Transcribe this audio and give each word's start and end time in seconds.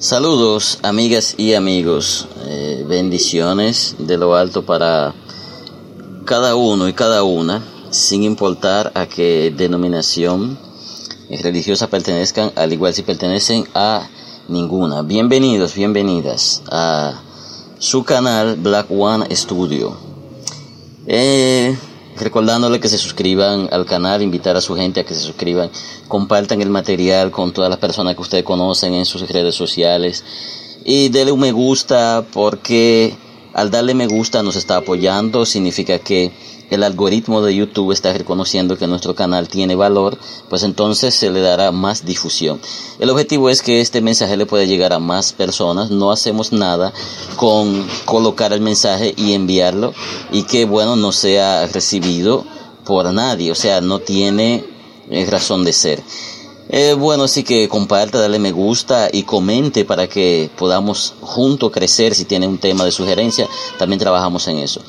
Saludos 0.00 0.78
amigas 0.84 1.34
y 1.38 1.54
amigos, 1.54 2.28
eh, 2.46 2.84
bendiciones 2.86 3.96
de 3.98 4.16
lo 4.16 4.36
alto 4.36 4.64
para 4.64 5.12
cada 6.24 6.54
uno 6.54 6.86
y 6.86 6.92
cada 6.92 7.24
una, 7.24 7.64
sin 7.90 8.22
importar 8.22 8.92
a 8.94 9.06
qué 9.06 9.52
denominación 9.56 10.56
religiosa 11.42 11.88
pertenezcan, 11.88 12.52
al 12.54 12.72
igual 12.72 12.94
si 12.94 13.02
pertenecen 13.02 13.66
a 13.74 14.08
ninguna. 14.46 15.02
Bienvenidos, 15.02 15.74
bienvenidas 15.74 16.62
a 16.70 17.20
su 17.80 18.04
canal 18.04 18.54
Black 18.54 18.86
One 18.92 19.34
Studio. 19.34 19.96
Eh, 21.08 21.76
recordándole 22.20 22.80
que 22.80 22.88
se 22.88 22.98
suscriban 22.98 23.68
al 23.72 23.86
canal, 23.86 24.22
invitar 24.22 24.56
a 24.56 24.60
su 24.60 24.74
gente 24.74 25.00
a 25.00 25.04
que 25.04 25.14
se 25.14 25.20
suscriban, 25.20 25.70
compartan 26.08 26.60
el 26.60 26.70
material 26.70 27.30
con 27.30 27.52
todas 27.52 27.70
las 27.70 27.78
personas 27.78 28.14
que 28.14 28.22
ustedes 28.22 28.44
conocen 28.44 28.94
en 28.94 29.04
sus 29.04 29.28
redes 29.28 29.54
sociales 29.54 30.24
y 30.84 31.08
denle 31.08 31.32
un 31.32 31.40
me 31.40 31.52
gusta 31.52 32.24
porque 32.32 33.14
al 33.52 33.70
darle 33.70 33.94
me 33.94 34.06
gusta 34.06 34.42
nos 34.42 34.56
está 34.56 34.76
apoyando, 34.76 35.44
significa 35.44 35.98
que 35.98 36.32
el 36.70 36.82
algoritmo 36.82 37.42
de 37.42 37.54
YouTube 37.54 37.92
está 37.92 38.12
reconociendo 38.12 38.76
que 38.76 38.86
nuestro 38.86 39.14
canal 39.14 39.48
tiene 39.48 39.74
valor, 39.74 40.18
pues 40.48 40.62
entonces 40.62 41.14
se 41.14 41.30
le 41.30 41.40
dará 41.40 41.72
más 41.72 42.04
difusión. 42.04 42.60
El 42.98 43.10
objetivo 43.10 43.48
es 43.48 43.62
que 43.62 43.80
este 43.80 44.00
mensaje 44.00 44.36
le 44.36 44.46
pueda 44.46 44.64
llegar 44.64 44.92
a 44.92 44.98
más 44.98 45.32
personas. 45.32 45.90
No 45.90 46.10
hacemos 46.10 46.52
nada 46.52 46.92
con 47.36 47.86
colocar 48.04 48.52
el 48.52 48.60
mensaje 48.60 49.14
y 49.16 49.32
enviarlo 49.32 49.94
y 50.30 50.42
que 50.42 50.64
bueno 50.64 50.96
no 50.96 51.12
sea 51.12 51.66
recibido 51.66 52.44
por 52.84 53.12
nadie, 53.12 53.50
o 53.52 53.54
sea, 53.54 53.80
no 53.80 53.98
tiene 53.98 54.64
eh, 55.10 55.26
razón 55.30 55.64
de 55.64 55.72
ser. 55.72 56.02
Eh, 56.70 56.92
bueno, 56.92 57.24
así 57.24 57.44
que 57.44 57.66
comparta, 57.68 58.18
dale 58.18 58.38
me 58.38 58.52
gusta 58.52 59.08
y 59.10 59.22
comente 59.22 59.86
para 59.86 60.06
que 60.06 60.50
podamos 60.56 61.14
juntos 61.20 61.70
crecer. 61.72 62.14
Si 62.14 62.26
tiene 62.26 62.46
un 62.46 62.58
tema 62.58 62.84
de 62.84 62.92
sugerencia, 62.92 63.48
también 63.78 63.98
trabajamos 63.98 64.46
en 64.48 64.58
eso. 64.58 64.82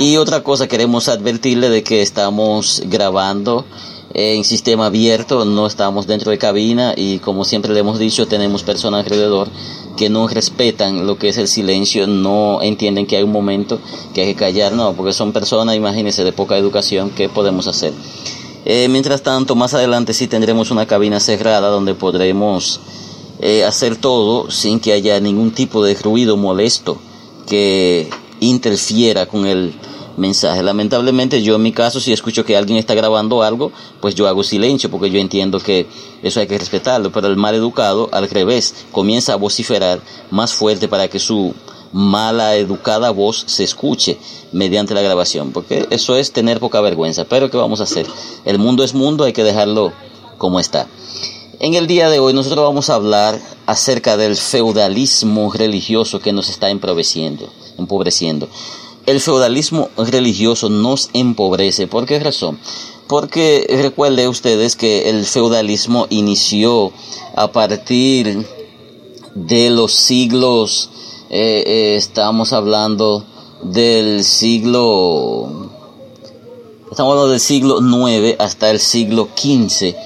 Y 0.00 0.16
otra 0.16 0.42
cosa, 0.42 0.66
queremos 0.66 1.10
advertirle 1.10 1.68
de 1.68 1.82
que 1.82 2.00
estamos 2.00 2.82
grabando 2.86 3.66
en 4.14 4.44
sistema 4.44 4.86
abierto, 4.86 5.44
no 5.44 5.66
estamos 5.66 6.06
dentro 6.06 6.30
de 6.30 6.38
cabina 6.38 6.94
y 6.96 7.18
como 7.18 7.44
siempre 7.44 7.74
le 7.74 7.80
hemos 7.80 7.98
dicho, 7.98 8.26
tenemos 8.26 8.62
personas 8.62 9.04
alrededor 9.04 9.48
que 9.98 10.08
no 10.08 10.26
respetan 10.26 11.06
lo 11.06 11.18
que 11.18 11.28
es 11.28 11.36
el 11.36 11.48
silencio, 11.48 12.06
no 12.06 12.62
entienden 12.62 13.06
que 13.06 13.18
hay 13.18 13.24
un 13.24 13.30
momento 13.30 13.78
que 14.14 14.22
hay 14.22 14.28
que 14.28 14.36
callar, 14.36 14.72
no, 14.72 14.94
porque 14.94 15.12
son 15.12 15.34
personas, 15.34 15.76
imagínense, 15.76 16.24
de 16.24 16.32
poca 16.32 16.56
educación, 16.56 17.10
¿qué 17.10 17.28
podemos 17.28 17.66
hacer? 17.66 17.92
Eh, 18.64 18.88
mientras 18.88 19.20
tanto, 19.20 19.54
más 19.54 19.74
adelante 19.74 20.14
sí 20.14 20.28
tendremos 20.28 20.70
una 20.70 20.86
cabina 20.86 21.20
cerrada 21.20 21.68
donde 21.68 21.92
podremos 21.92 22.80
eh, 23.40 23.64
hacer 23.64 23.96
todo 23.96 24.50
sin 24.50 24.80
que 24.80 24.94
haya 24.94 25.20
ningún 25.20 25.50
tipo 25.50 25.84
de 25.84 25.92
ruido 25.92 26.38
molesto 26.38 26.96
que 27.46 28.08
interfiera 28.40 29.26
con 29.26 29.44
el 29.44 29.74
mensaje. 30.16 30.62
Lamentablemente 30.62 31.42
yo 31.42 31.56
en 31.56 31.62
mi 31.62 31.72
caso 31.72 32.00
si 32.00 32.12
escucho 32.12 32.44
que 32.44 32.56
alguien 32.56 32.78
está 32.78 32.94
grabando 32.94 33.42
algo, 33.42 33.72
pues 34.00 34.14
yo 34.14 34.28
hago 34.28 34.42
silencio 34.42 34.90
porque 34.90 35.10
yo 35.10 35.18
entiendo 35.18 35.58
que 35.60 35.86
eso 36.22 36.40
hay 36.40 36.46
que 36.46 36.58
respetarlo, 36.58 37.10
pero 37.12 37.26
el 37.26 37.36
mal 37.36 37.54
educado 37.54 38.08
al 38.12 38.28
revés 38.28 38.74
comienza 38.92 39.32
a 39.32 39.36
vociferar 39.36 40.00
más 40.30 40.52
fuerte 40.52 40.88
para 40.88 41.08
que 41.08 41.18
su 41.18 41.54
mala 41.92 42.56
educada 42.56 43.10
voz 43.10 43.44
se 43.46 43.64
escuche 43.64 44.18
mediante 44.52 44.94
la 44.94 45.02
grabación, 45.02 45.52
porque 45.52 45.86
eso 45.90 46.16
es 46.16 46.32
tener 46.32 46.60
poca 46.60 46.80
vergüenza. 46.80 47.24
Pero 47.24 47.50
¿qué 47.50 47.56
vamos 47.56 47.80
a 47.80 47.84
hacer? 47.84 48.06
El 48.44 48.58
mundo 48.58 48.84
es 48.84 48.94
mundo, 48.94 49.24
hay 49.24 49.32
que 49.32 49.44
dejarlo 49.44 49.92
como 50.38 50.60
está. 50.60 50.86
En 51.58 51.74
el 51.74 51.86
día 51.86 52.08
de 52.08 52.20
hoy 52.20 52.32
nosotros 52.32 52.64
vamos 52.64 52.88
a 52.88 52.94
hablar 52.94 53.38
acerca 53.66 54.16
del 54.16 54.36
feudalismo 54.36 55.52
religioso 55.52 56.18
que 56.20 56.32
nos 56.32 56.48
está 56.48 56.70
empobreciendo. 56.70 57.50
empobreciendo. 57.76 58.48
El 59.06 59.20
feudalismo 59.20 59.88
religioso 59.96 60.68
nos 60.68 61.10
empobrece. 61.12 61.86
¿Por 61.86 62.06
qué 62.06 62.18
razón? 62.20 62.58
Porque 63.08 63.66
recuerden 63.82 64.28
ustedes 64.28 64.76
que 64.76 65.08
el 65.10 65.24
feudalismo 65.24 66.06
inició 66.10 66.92
a 67.34 67.50
partir 67.50 68.46
de 69.34 69.70
los 69.70 69.92
siglos 69.92 70.90
eh, 71.32 71.62
eh, 71.64 71.96
estamos 71.96 72.52
hablando 72.52 73.24
del 73.62 74.24
siglo, 74.24 75.70
estamos 76.90 77.12
hablando 77.12 77.28
del 77.28 77.38
siglo 77.38 77.80
9 77.80 78.34
hasta 78.40 78.68
el 78.70 78.80
siglo 78.80 79.28
15. 79.32 79.96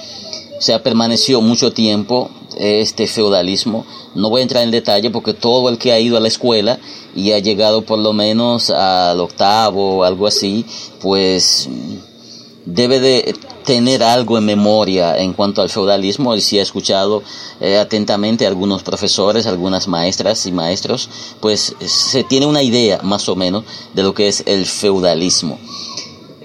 O 0.59 0.61
sea, 0.61 0.83
permaneció 0.83 1.41
mucho 1.41 1.73
tiempo 1.73 2.29
este 2.57 3.07
feudalismo. 3.07 3.85
No 4.15 4.29
voy 4.29 4.41
a 4.41 4.43
entrar 4.43 4.63
en 4.63 4.71
detalle 4.71 5.09
porque 5.09 5.33
todo 5.33 5.69
el 5.69 5.77
que 5.77 5.91
ha 5.91 5.99
ido 5.99 6.17
a 6.17 6.19
la 6.19 6.27
escuela 6.27 6.79
y 7.15 7.31
ha 7.31 7.39
llegado 7.39 7.83
por 7.83 7.99
lo 7.99 8.13
menos 8.13 8.69
al 8.69 9.19
octavo 9.19 9.97
o 9.97 10.03
algo 10.03 10.27
así, 10.27 10.65
pues 11.01 11.69
debe 12.65 12.99
de 12.99 13.35
tener 13.63 14.03
algo 14.03 14.37
en 14.37 14.45
memoria 14.45 15.17
en 15.17 15.33
cuanto 15.33 15.61
al 15.61 15.69
feudalismo 15.69 16.35
y 16.35 16.41
si 16.41 16.59
ha 16.59 16.61
escuchado 16.61 17.23
eh, 17.59 17.77
atentamente 17.77 18.45
a 18.45 18.47
algunos 18.47 18.83
profesores, 18.83 19.47
algunas 19.47 19.87
maestras 19.87 20.45
y 20.45 20.51
maestros, 20.51 21.09
pues 21.39 21.75
se 21.79 22.23
tiene 22.23 22.45
una 22.45 22.61
idea 22.61 22.99
más 23.01 23.27
o 23.27 23.35
menos 23.35 23.63
de 23.93 24.03
lo 24.03 24.13
que 24.13 24.27
es 24.27 24.43
el 24.45 24.65
feudalismo. 24.65 25.59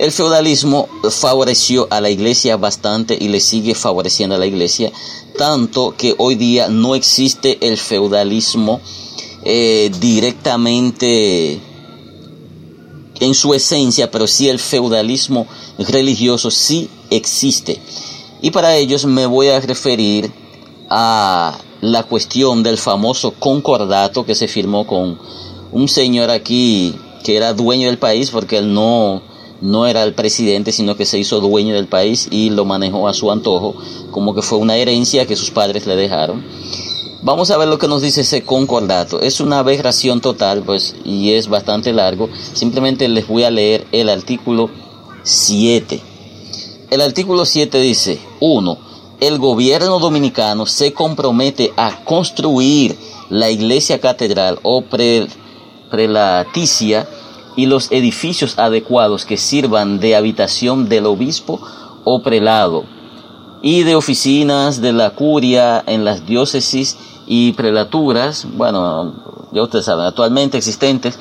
El 0.01 0.13
feudalismo 0.13 0.89
favoreció 1.11 1.87
a 1.91 2.01
la 2.01 2.09
iglesia 2.09 2.57
bastante 2.57 3.19
y 3.21 3.29
le 3.29 3.39
sigue 3.39 3.75
favoreciendo 3.75 4.35
a 4.35 4.39
la 4.39 4.47
iglesia, 4.47 4.91
tanto 5.37 5.95
que 5.95 6.15
hoy 6.17 6.37
día 6.37 6.71
no 6.71 6.95
existe 6.95 7.59
el 7.61 7.77
feudalismo 7.77 8.81
eh, 9.45 9.91
directamente 10.01 11.61
en 13.21 13.35
su 13.35 13.53
esencia, 13.53 14.11
pero 14.11 14.27
sí 14.27 14.49
el 14.49 14.59
feudalismo 14.59 15.47
religioso 15.77 16.51
sí 16.51 16.89
existe. 17.11 17.79
Y 18.41 18.53
para 18.53 18.77
ellos 18.77 19.05
me 19.05 19.27
voy 19.27 19.49
a 19.49 19.61
referir 19.61 20.33
a 20.89 21.59
la 21.83 22.05
cuestión 22.05 22.63
del 22.63 22.79
famoso 22.79 23.33
concordato 23.33 24.25
que 24.25 24.35
se 24.35 24.49
firmó 24.49 24.87
con 24.87 25.19
un 25.73 25.89
señor 25.89 26.31
aquí 26.31 26.95
que 27.23 27.37
era 27.37 27.53
dueño 27.53 27.89
del 27.89 27.99
país 27.99 28.31
porque 28.31 28.57
él 28.57 28.73
no, 28.73 29.29
no 29.61 29.87
era 29.87 30.03
el 30.03 30.15
presidente, 30.15 30.73
sino 30.73 30.97
que 30.97 31.07
se 31.07 31.19
hizo 31.19 31.41
dueño 31.41 31.75
del 31.75 31.87
país 31.87 32.29
y 32.31 32.51
lo 32.51 32.65
manejó 32.65 33.09
a 33.09 33.15
su 33.15 33.31
antojo, 33.31 33.75
como 34.11 34.35
que 34.35 34.43
fue 34.43 34.59
una 34.59 34.77
herencia 34.77 35.27
que 35.27 35.37
sus 35.37 35.51
padres 35.51 35.87
le 35.87 35.97
dejaron. 35.97 36.45
Vamos 37.23 37.51
a 37.51 37.59
ver 37.59 37.69
lo 37.69 37.79
que 37.79 37.87
nos 37.87 38.01
dice 38.01 38.23
ese 38.23 38.45
concordato. 38.45 39.21
Es 39.21 39.41
una 39.41 39.59
aberración 39.59 40.23
total, 40.23 40.63
pues, 40.63 40.97
y 41.05 41.33
es 41.33 41.49
bastante 41.49 41.93
largo. 41.93 42.31
Simplemente 42.55 43.07
les 43.09 43.29
voy 43.29 43.45
a 43.45 43.51
leer 43.51 43.87
el 43.93 44.09
artículo 44.09 44.71
7. 45.23 46.01
El 46.91 47.03
artículo 47.03 47.45
7 47.45 47.79
dice, 47.79 48.19
1. 48.41 48.79
El 49.21 49.39
gobierno 49.39 49.99
dominicano 49.99 50.65
se 50.65 50.95
compromete 50.95 51.75
a 51.77 52.03
construir 52.05 52.97
la 53.29 53.51
iglesia 53.51 54.01
catedral 54.01 54.59
o 54.63 54.83
prelaticia 55.91 57.07
y 57.57 57.67
los 57.67 57.91
edificios 57.91 58.59
adecuados 58.59 59.25
que 59.25 59.37
sirvan 59.37 60.01
de 60.01 60.17
habitación 60.17 60.89
del 60.89 61.07
obispo 61.07 61.61
o 62.05 62.23
prelado 62.23 62.85
y 63.63 63.83
de 63.83 63.95
oficinas 63.95 64.81
de 64.81 64.93
la 64.93 65.11
curia 65.11 65.83
en 65.87 66.05
las 66.05 66.27
diócesis 66.27 66.97
y 67.27 67.53
prelaturas, 67.53 68.47
bueno, 68.57 69.15
ya 69.53 69.63
ustedes 69.63 69.85
saben, 69.85 70.07
actualmente 70.07 70.59
existentes, 70.59 71.19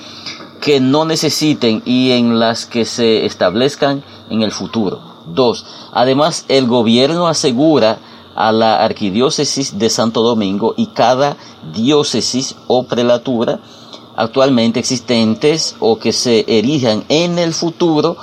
que 0.61 0.79
no 0.79 1.05
necesiten 1.05 1.81
y 1.85 2.11
en 2.11 2.39
las 2.39 2.65
que 2.65 2.85
se 2.85 3.25
establezcan 3.25 4.03
en 4.29 4.41
el 4.41 4.51
futuro. 4.51 4.99
Dos, 5.27 5.65
además 5.91 6.45
el 6.47 6.67
gobierno 6.67 7.27
asegura 7.27 7.99
a 8.35 8.51
la 8.51 8.83
arquidiócesis 8.83 9.77
de 9.77 9.89
Santo 9.89 10.21
Domingo 10.21 10.73
y 10.77 10.87
cada 10.87 11.37
diócesis 11.73 12.55
o 12.67 12.83
prelatura 12.83 13.59
actualmente 14.19 14.81
existentes 14.81 15.77
o 15.79 15.97
que 15.97 16.11
se 16.11 16.43
erijan 16.45 17.05
en 17.07 17.39
el 17.39 17.53
futuro 17.53 18.17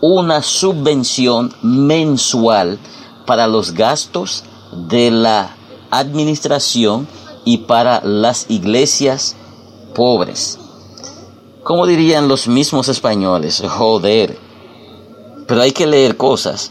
una 0.00 0.42
subvención 0.42 1.52
mensual 1.60 2.78
para 3.26 3.48
los 3.48 3.72
gastos 3.72 4.44
de 4.88 5.10
la 5.10 5.56
administración 5.90 7.08
y 7.44 7.58
para 7.58 8.00
las 8.04 8.46
iglesias 8.48 9.34
pobres. 9.92 10.56
Como 11.64 11.84
dirían 11.84 12.28
los 12.28 12.46
mismos 12.46 12.88
españoles, 12.88 13.60
joder, 13.68 14.38
pero 15.48 15.62
hay 15.62 15.72
que 15.72 15.88
leer 15.88 16.16
cosas. 16.16 16.70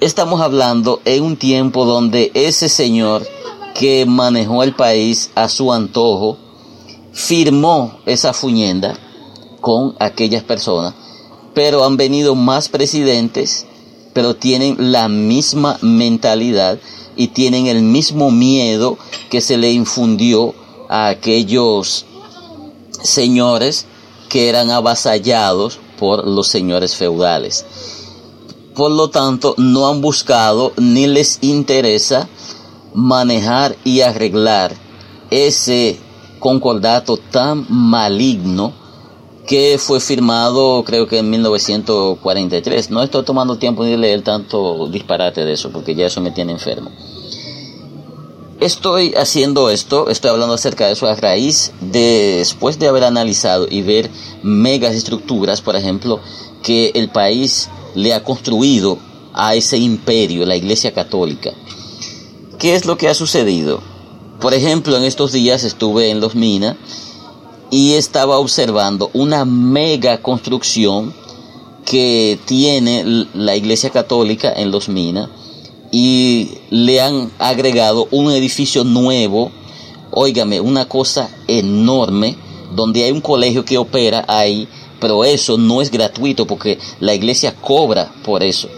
Estamos 0.00 0.40
hablando 0.40 1.02
en 1.04 1.22
un 1.22 1.36
tiempo 1.36 1.84
donde 1.84 2.30
ese 2.32 2.70
señor 2.70 3.26
que 3.74 4.06
manejó 4.06 4.62
el 4.62 4.74
país 4.74 5.30
a 5.34 5.50
su 5.50 5.70
antojo, 5.70 6.47
firmó 7.18 7.98
esa 8.06 8.32
fuñenda 8.32 8.96
con 9.60 9.96
aquellas 9.98 10.44
personas, 10.44 10.94
pero 11.52 11.84
han 11.84 11.96
venido 11.96 12.36
más 12.36 12.68
presidentes, 12.68 13.66
pero 14.12 14.36
tienen 14.36 14.92
la 14.92 15.08
misma 15.08 15.78
mentalidad 15.82 16.78
y 17.16 17.26
tienen 17.26 17.66
el 17.66 17.82
mismo 17.82 18.30
miedo 18.30 18.98
que 19.30 19.40
se 19.40 19.56
le 19.56 19.72
infundió 19.72 20.54
a 20.88 21.08
aquellos 21.08 22.06
señores 23.02 23.86
que 24.28 24.48
eran 24.48 24.70
avasallados 24.70 25.80
por 25.98 26.24
los 26.24 26.46
señores 26.46 26.94
feudales. 26.94 27.66
Por 28.76 28.92
lo 28.92 29.10
tanto, 29.10 29.56
no 29.58 29.88
han 29.88 30.00
buscado 30.00 30.72
ni 30.76 31.08
les 31.08 31.40
interesa 31.42 32.28
manejar 32.94 33.76
y 33.82 34.02
arreglar 34.02 34.72
ese 35.30 35.98
concordato 36.38 37.16
tan 37.16 37.66
maligno 37.68 38.72
que 39.46 39.78
fue 39.78 39.98
firmado 39.98 40.84
creo 40.84 41.08
que 41.08 41.18
en 41.18 41.30
1943. 41.30 42.90
No 42.90 43.02
estoy 43.02 43.24
tomando 43.24 43.56
tiempo 43.56 43.82
ni 43.82 43.90
de 43.90 43.96
leer 43.96 44.22
tanto 44.22 44.88
disparate 44.88 45.44
de 45.44 45.54
eso 45.54 45.70
porque 45.70 45.94
ya 45.94 46.06
eso 46.06 46.20
me 46.20 46.30
tiene 46.30 46.52
enfermo. 46.52 46.90
Estoy 48.60 49.14
haciendo 49.14 49.70
esto, 49.70 50.10
estoy 50.10 50.30
hablando 50.30 50.54
acerca 50.54 50.86
de 50.86 50.92
eso 50.92 51.06
a 51.06 51.14
raíz 51.14 51.72
de, 51.80 52.36
después 52.38 52.78
de 52.78 52.88
haber 52.88 53.04
analizado 53.04 53.66
y 53.70 53.82
ver 53.82 54.10
megas 54.42 54.94
estructuras, 54.94 55.60
por 55.60 55.76
ejemplo, 55.76 56.20
que 56.62 56.90
el 56.96 57.08
país 57.08 57.70
le 57.94 58.14
ha 58.14 58.24
construido 58.24 58.98
a 59.32 59.54
ese 59.54 59.78
imperio, 59.78 60.44
la 60.44 60.56
Iglesia 60.56 60.92
Católica. 60.92 61.52
¿Qué 62.58 62.74
es 62.74 62.84
lo 62.84 62.98
que 62.98 63.08
ha 63.08 63.14
sucedido? 63.14 63.80
Por 64.40 64.54
ejemplo, 64.54 64.96
en 64.96 65.02
estos 65.02 65.32
días 65.32 65.64
estuve 65.64 66.10
en 66.10 66.20
Los 66.20 66.36
Minas 66.36 66.76
y 67.70 67.94
estaba 67.94 68.38
observando 68.38 69.10
una 69.12 69.44
mega 69.44 70.22
construcción 70.22 71.12
que 71.84 72.38
tiene 72.44 73.26
la 73.34 73.56
Iglesia 73.56 73.90
Católica 73.90 74.52
en 74.52 74.70
Los 74.70 74.88
Minas 74.88 75.28
y 75.90 76.50
le 76.70 77.00
han 77.00 77.32
agregado 77.40 78.06
un 78.12 78.30
edificio 78.30 78.84
nuevo, 78.84 79.50
óigame, 80.12 80.60
una 80.60 80.88
cosa 80.88 81.30
enorme, 81.48 82.36
donde 82.76 83.02
hay 83.02 83.10
un 83.10 83.20
colegio 83.20 83.64
que 83.64 83.76
opera 83.76 84.24
ahí, 84.28 84.68
pero 85.00 85.24
eso 85.24 85.58
no 85.58 85.82
es 85.82 85.90
gratuito 85.90 86.46
porque 86.46 86.78
la 87.00 87.12
iglesia 87.12 87.56
cobra 87.56 88.12
por 88.22 88.44
eso. 88.44 88.68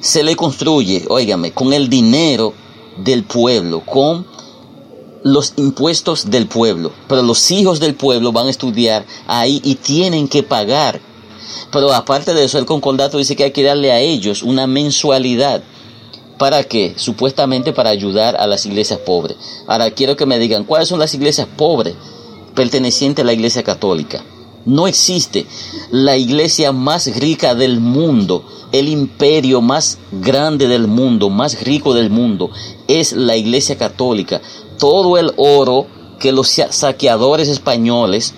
Se 0.00 0.24
le 0.24 0.34
construye, 0.34 1.04
óigame, 1.08 1.52
con 1.52 1.72
el 1.72 1.88
dinero 1.88 2.54
del 2.96 3.22
pueblo, 3.22 3.82
con 3.86 4.26
los 5.26 5.54
impuestos 5.56 6.30
del 6.30 6.46
pueblo, 6.46 6.92
pero 7.08 7.22
los 7.22 7.50
hijos 7.50 7.80
del 7.80 7.94
pueblo 7.94 8.32
van 8.32 8.46
a 8.46 8.50
estudiar 8.50 9.04
ahí 9.26 9.60
y 9.64 9.74
tienen 9.74 10.28
que 10.28 10.42
pagar. 10.42 11.00
Pero 11.72 11.92
aparte 11.92 12.32
de 12.32 12.44
eso, 12.44 12.58
el 12.58 12.64
concordato 12.64 13.18
dice 13.18 13.34
que 13.34 13.44
hay 13.44 13.50
que 13.50 13.62
darle 13.62 13.92
a 13.92 13.98
ellos 13.98 14.42
una 14.42 14.66
mensualidad 14.66 15.62
¿Para 16.38 16.64
qué? 16.64 16.92
Supuestamente 16.96 17.72
para 17.72 17.88
ayudar 17.88 18.36
a 18.36 18.46
las 18.46 18.66
iglesias 18.66 18.98
pobres. 19.00 19.38
Ahora 19.66 19.90
quiero 19.90 20.16
que 20.16 20.26
me 20.26 20.38
digan, 20.38 20.64
¿cuáles 20.64 20.88
son 20.88 20.98
las 20.98 21.14
iglesias 21.14 21.48
pobres 21.56 21.94
pertenecientes 22.54 23.22
a 23.22 23.26
la 23.26 23.32
iglesia 23.32 23.62
católica? 23.62 24.22
No 24.66 24.86
existe 24.86 25.46
la 25.90 26.16
iglesia 26.18 26.72
más 26.72 27.06
rica 27.16 27.54
del 27.54 27.80
mundo, 27.80 28.44
el 28.72 28.88
imperio 28.88 29.62
más 29.62 29.98
grande 30.12 30.68
del 30.68 30.88
mundo, 30.88 31.30
más 31.30 31.62
rico 31.62 31.94
del 31.94 32.10
mundo, 32.10 32.50
es 32.86 33.12
la 33.12 33.36
iglesia 33.36 33.78
católica. 33.78 34.42
Todo 34.78 35.18
el 35.18 35.32
oro 35.36 35.86
que 36.18 36.32
los 36.32 36.48
saqueadores 36.48 37.48
españoles 37.48 38.34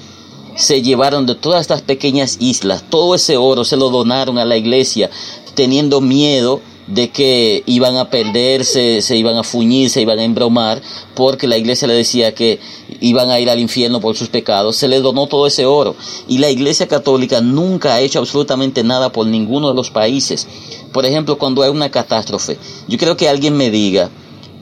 se 0.57 0.83
llevaron 0.83 1.27
de 1.27 1.37
todas 1.37 1.61
estas 1.61 1.83
pequeñas 1.83 2.37
islas, 2.41 2.85
todo 2.91 3.15
ese 3.15 3.37
oro 3.37 3.65
se 3.65 3.77
lo 3.77 3.91
donaron 3.91 4.39
a 4.39 4.45
la 4.45 4.57
iglesia 4.57 5.09
teniendo 5.55 6.01
miedo 6.01 6.61
de 6.89 7.11
que 7.11 7.63
iban 7.67 7.97
a 7.97 8.11
perderse, 8.11 9.03
se 9.03 9.17
iban 9.17 9.37
a 9.37 9.45
fuñir, 9.45 9.91
se 9.91 10.01
iban 10.01 10.19
a 10.19 10.25
embromar, 10.25 10.81
porque 11.15 11.47
la 11.47 11.59
iglesia 11.59 11.87
le 11.87 11.95
decía 11.95 12.35
que 12.35 12.59
iban 13.01 13.31
a 13.31 13.39
ir 13.39 13.51
al 13.51 13.61
infierno 13.61 14.01
por 14.01 14.17
sus 14.17 14.29
pecados, 14.29 14.77
se 14.77 14.89
les 14.89 15.03
donó 15.03 15.27
todo 15.27 15.47
ese 15.47 15.67
oro. 15.67 15.95
Y 16.29 16.39
la 16.39 16.51
iglesia 16.51 16.89
católica 16.89 17.41
nunca 17.41 17.95
ha 17.95 18.01
hecho 18.01 18.19
absolutamente 18.19 18.83
nada 18.85 19.13
por 19.13 19.27
ninguno 19.27 19.69
de 19.69 19.75
los 19.75 19.91
países. 19.91 20.49
Por 20.93 21.05
ejemplo, 21.05 21.39
cuando 21.39 21.63
hay 21.63 21.71
una 21.71 21.91
catástrofe, 21.91 22.59
yo 22.89 22.97
creo 22.97 23.17
que 23.17 23.29
alguien 23.29 23.57
me 23.57 23.71
diga, 23.71 24.11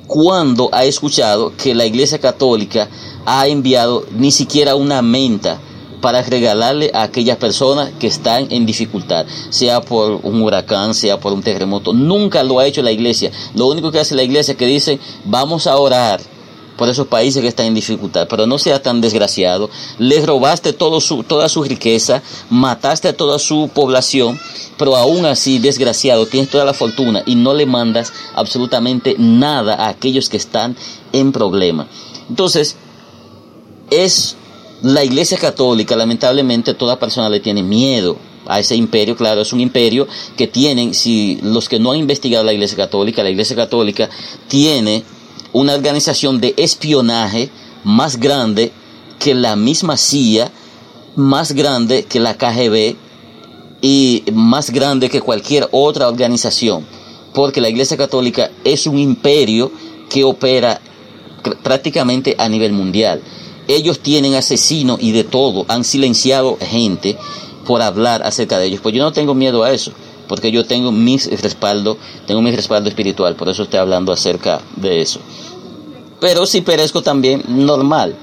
¿cuándo 0.06 0.68
ha 0.72 0.84
escuchado 0.84 1.52
que 1.56 1.74
la 1.74 1.86
iglesia 1.86 2.18
católica 2.18 2.88
ha 3.24 3.46
enviado 3.48 4.04
ni 4.16 4.30
siquiera 4.30 4.74
una 4.74 5.02
menta 5.02 5.60
para 6.00 6.22
regalarle 6.22 6.90
a 6.94 7.02
aquellas 7.02 7.36
personas 7.36 7.90
que 7.98 8.06
están 8.06 8.46
en 8.50 8.66
dificultad, 8.66 9.26
sea 9.50 9.80
por 9.80 10.20
un 10.22 10.42
huracán, 10.42 10.94
sea 10.94 11.18
por 11.18 11.32
un 11.32 11.42
terremoto. 11.42 11.92
Nunca 11.92 12.42
lo 12.42 12.58
ha 12.58 12.66
hecho 12.66 12.82
la 12.82 12.92
iglesia. 12.92 13.32
Lo 13.54 13.66
único 13.66 13.90
que 13.90 14.00
hace 14.00 14.14
la 14.14 14.22
iglesia 14.22 14.52
es 14.52 14.58
que 14.58 14.66
dice, 14.66 15.00
vamos 15.24 15.66
a 15.66 15.76
orar 15.76 16.20
por 16.76 16.88
esos 16.88 17.06
países 17.06 17.42
que 17.42 17.48
están 17.48 17.66
en 17.66 17.74
dificultad, 17.74 18.26
pero 18.28 18.46
no 18.46 18.58
sea 18.58 18.82
tan 18.82 19.00
desgraciado. 19.00 19.70
Le 19.98 20.24
robaste 20.24 20.72
toda 20.72 21.00
su 21.00 21.62
riqueza, 21.64 22.22
mataste 22.50 23.08
a 23.08 23.16
toda 23.16 23.38
su 23.38 23.70
población, 23.74 24.38
pero 24.78 24.96
aún 24.96 25.24
así, 25.24 25.58
desgraciado, 25.58 26.26
tienes 26.26 26.50
toda 26.50 26.64
la 26.64 26.74
fortuna 26.74 27.22
y 27.26 27.34
no 27.34 27.54
le 27.54 27.66
mandas 27.66 28.12
absolutamente 28.34 29.16
nada 29.18 29.74
a 29.74 29.88
aquellos 29.88 30.28
que 30.28 30.36
están 30.36 30.76
en 31.12 31.32
problema. 31.32 31.88
Entonces, 32.28 32.76
es 33.90 34.36
la 34.82 35.04
Iglesia 35.04 35.38
Católica, 35.38 35.96
lamentablemente, 35.96 36.74
toda 36.74 36.98
persona 36.98 37.28
le 37.28 37.40
tiene 37.40 37.62
miedo 37.62 38.18
a 38.46 38.60
ese 38.60 38.76
imperio, 38.76 39.16
claro, 39.16 39.40
es 39.40 39.52
un 39.52 39.60
imperio 39.60 40.06
que 40.36 40.46
tienen, 40.46 40.94
si 40.94 41.40
los 41.42 41.68
que 41.68 41.80
no 41.80 41.92
han 41.92 41.98
investigado 41.98 42.44
la 42.44 42.52
Iglesia 42.52 42.76
Católica, 42.76 43.22
la 43.22 43.30
Iglesia 43.30 43.56
Católica 43.56 44.08
tiene 44.48 45.02
una 45.56 45.72
organización 45.72 46.38
de 46.38 46.52
espionaje 46.58 47.48
más 47.82 48.20
grande 48.20 48.72
que 49.18 49.34
la 49.34 49.56
misma 49.56 49.96
CIA, 49.96 50.50
más 51.14 51.52
grande 51.52 52.04
que 52.04 52.20
la 52.20 52.36
KGB 52.36 52.94
y 53.80 54.22
más 54.34 54.68
grande 54.68 55.08
que 55.08 55.22
cualquier 55.22 55.66
otra 55.72 56.08
organización, 56.08 56.86
porque 57.32 57.62
la 57.62 57.70
Iglesia 57.70 57.96
Católica 57.96 58.50
es 58.64 58.86
un 58.86 58.98
imperio 58.98 59.72
que 60.10 60.24
opera 60.24 60.78
prácticamente 61.62 62.36
a 62.36 62.50
nivel 62.50 62.74
mundial. 62.74 63.22
Ellos 63.66 64.00
tienen 64.00 64.34
asesinos 64.34 64.98
y 65.00 65.12
de 65.12 65.24
todo, 65.24 65.64
han 65.68 65.84
silenciado 65.84 66.58
gente 66.60 67.16
por 67.64 67.80
hablar 67.80 68.22
acerca 68.24 68.58
de 68.58 68.66
ellos. 68.66 68.80
Pues 68.82 68.94
yo 68.94 69.02
no 69.02 69.14
tengo 69.14 69.32
miedo 69.34 69.64
a 69.64 69.72
eso, 69.72 69.92
porque 70.28 70.50
yo 70.50 70.64
tengo 70.64 70.92
mi 70.92 71.18
respaldo, 71.18 71.96
tengo 72.26 72.42
mi 72.42 72.50
respaldo 72.50 72.88
espiritual, 72.88 73.36
por 73.36 73.48
eso 73.48 73.64
estoy 73.64 73.80
hablando 73.80 74.12
acerca 74.12 74.60
de 74.76 75.00
eso. 75.00 75.20
Pero 76.20 76.46
si 76.46 76.62
perezco 76.62 77.02
también, 77.02 77.44
normal. 77.48 78.16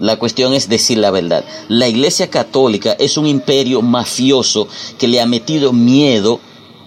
La 0.00 0.18
cuestión 0.18 0.54
es 0.54 0.68
decir 0.68 0.98
la 0.98 1.10
verdad. 1.10 1.44
La 1.68 1.88
Iglesia 1.88 2.28
Católica 2.28 2.92
es 2.98 3.16
un 3.16 3.26
imperio 3.26 3.80
mafioso 3.80 4.66
que 4.98 5.06
le 5.06 5.20
ha 5.20 5.26
metido 5.26 5.72
miedo 5.72 6.40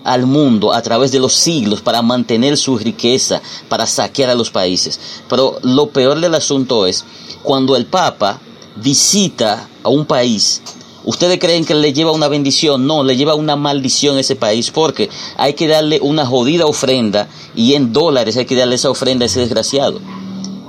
al 0.03 0.25
mundo 0.25 0.73
a 0.73 0.81
través 0.81 1.11
de 1.11 1.19
los 1.19 1.33
siglos 1.33 1.81
para 1.81 2.01
mantener 2.01 2.57
su 2.57 2.77
riqueza, 2.77 3.41
para 3.69 3.85
saquear 3.85 4.29
a 4.29 4.35
los 4.35 4.51
países. 4.51 4.99
Pero 5.29 5.59
lo 5.63 5.89
peor 5.89 6.19
del 6.19 6.35
asunto 6.35 6.85
es 6.85 7.05
cuando 7.43 7.75
el 7.75 7.85
Papa 7.85 8.39
visita 8.75 9.67
a 9.83 9.89
un 9.89 10.05
país, 10.05 10.61
¿Ustedes 11.07 11.39
creen 11.39 11.63
que 11.63 11.73
le 11.73 11.93
lleva 11.93 12.11
una 12.11 12.27
bendición? 12.27 12.85
No, 12.85 13.01
le 13.01 13.15
lleva 13.15 13.33
una 13.33 13.55
maldición 13.55 14.17
a 14.17 14.19
ese 14.19 14.35
país 14.35 14.71
porque 14.71 15.09
hay 15.37 15.53
que 15.53 15.65
darle 15.65 16.01
una 16.01 16.25
jodida 16.25 16.65
ofrenda 16.65 17.29
y 17.55 17.75
en 17.75 17.93
dólares 17.93 18.35
hay 18.35 18.43
que 18.45 18.57
darle 18.57 18.75
esa 18.75 18.89
ofrenda 18.89 19.23
a 19.23 19.27
ese 19.27 19.39
desgraciado. 19.39 20.01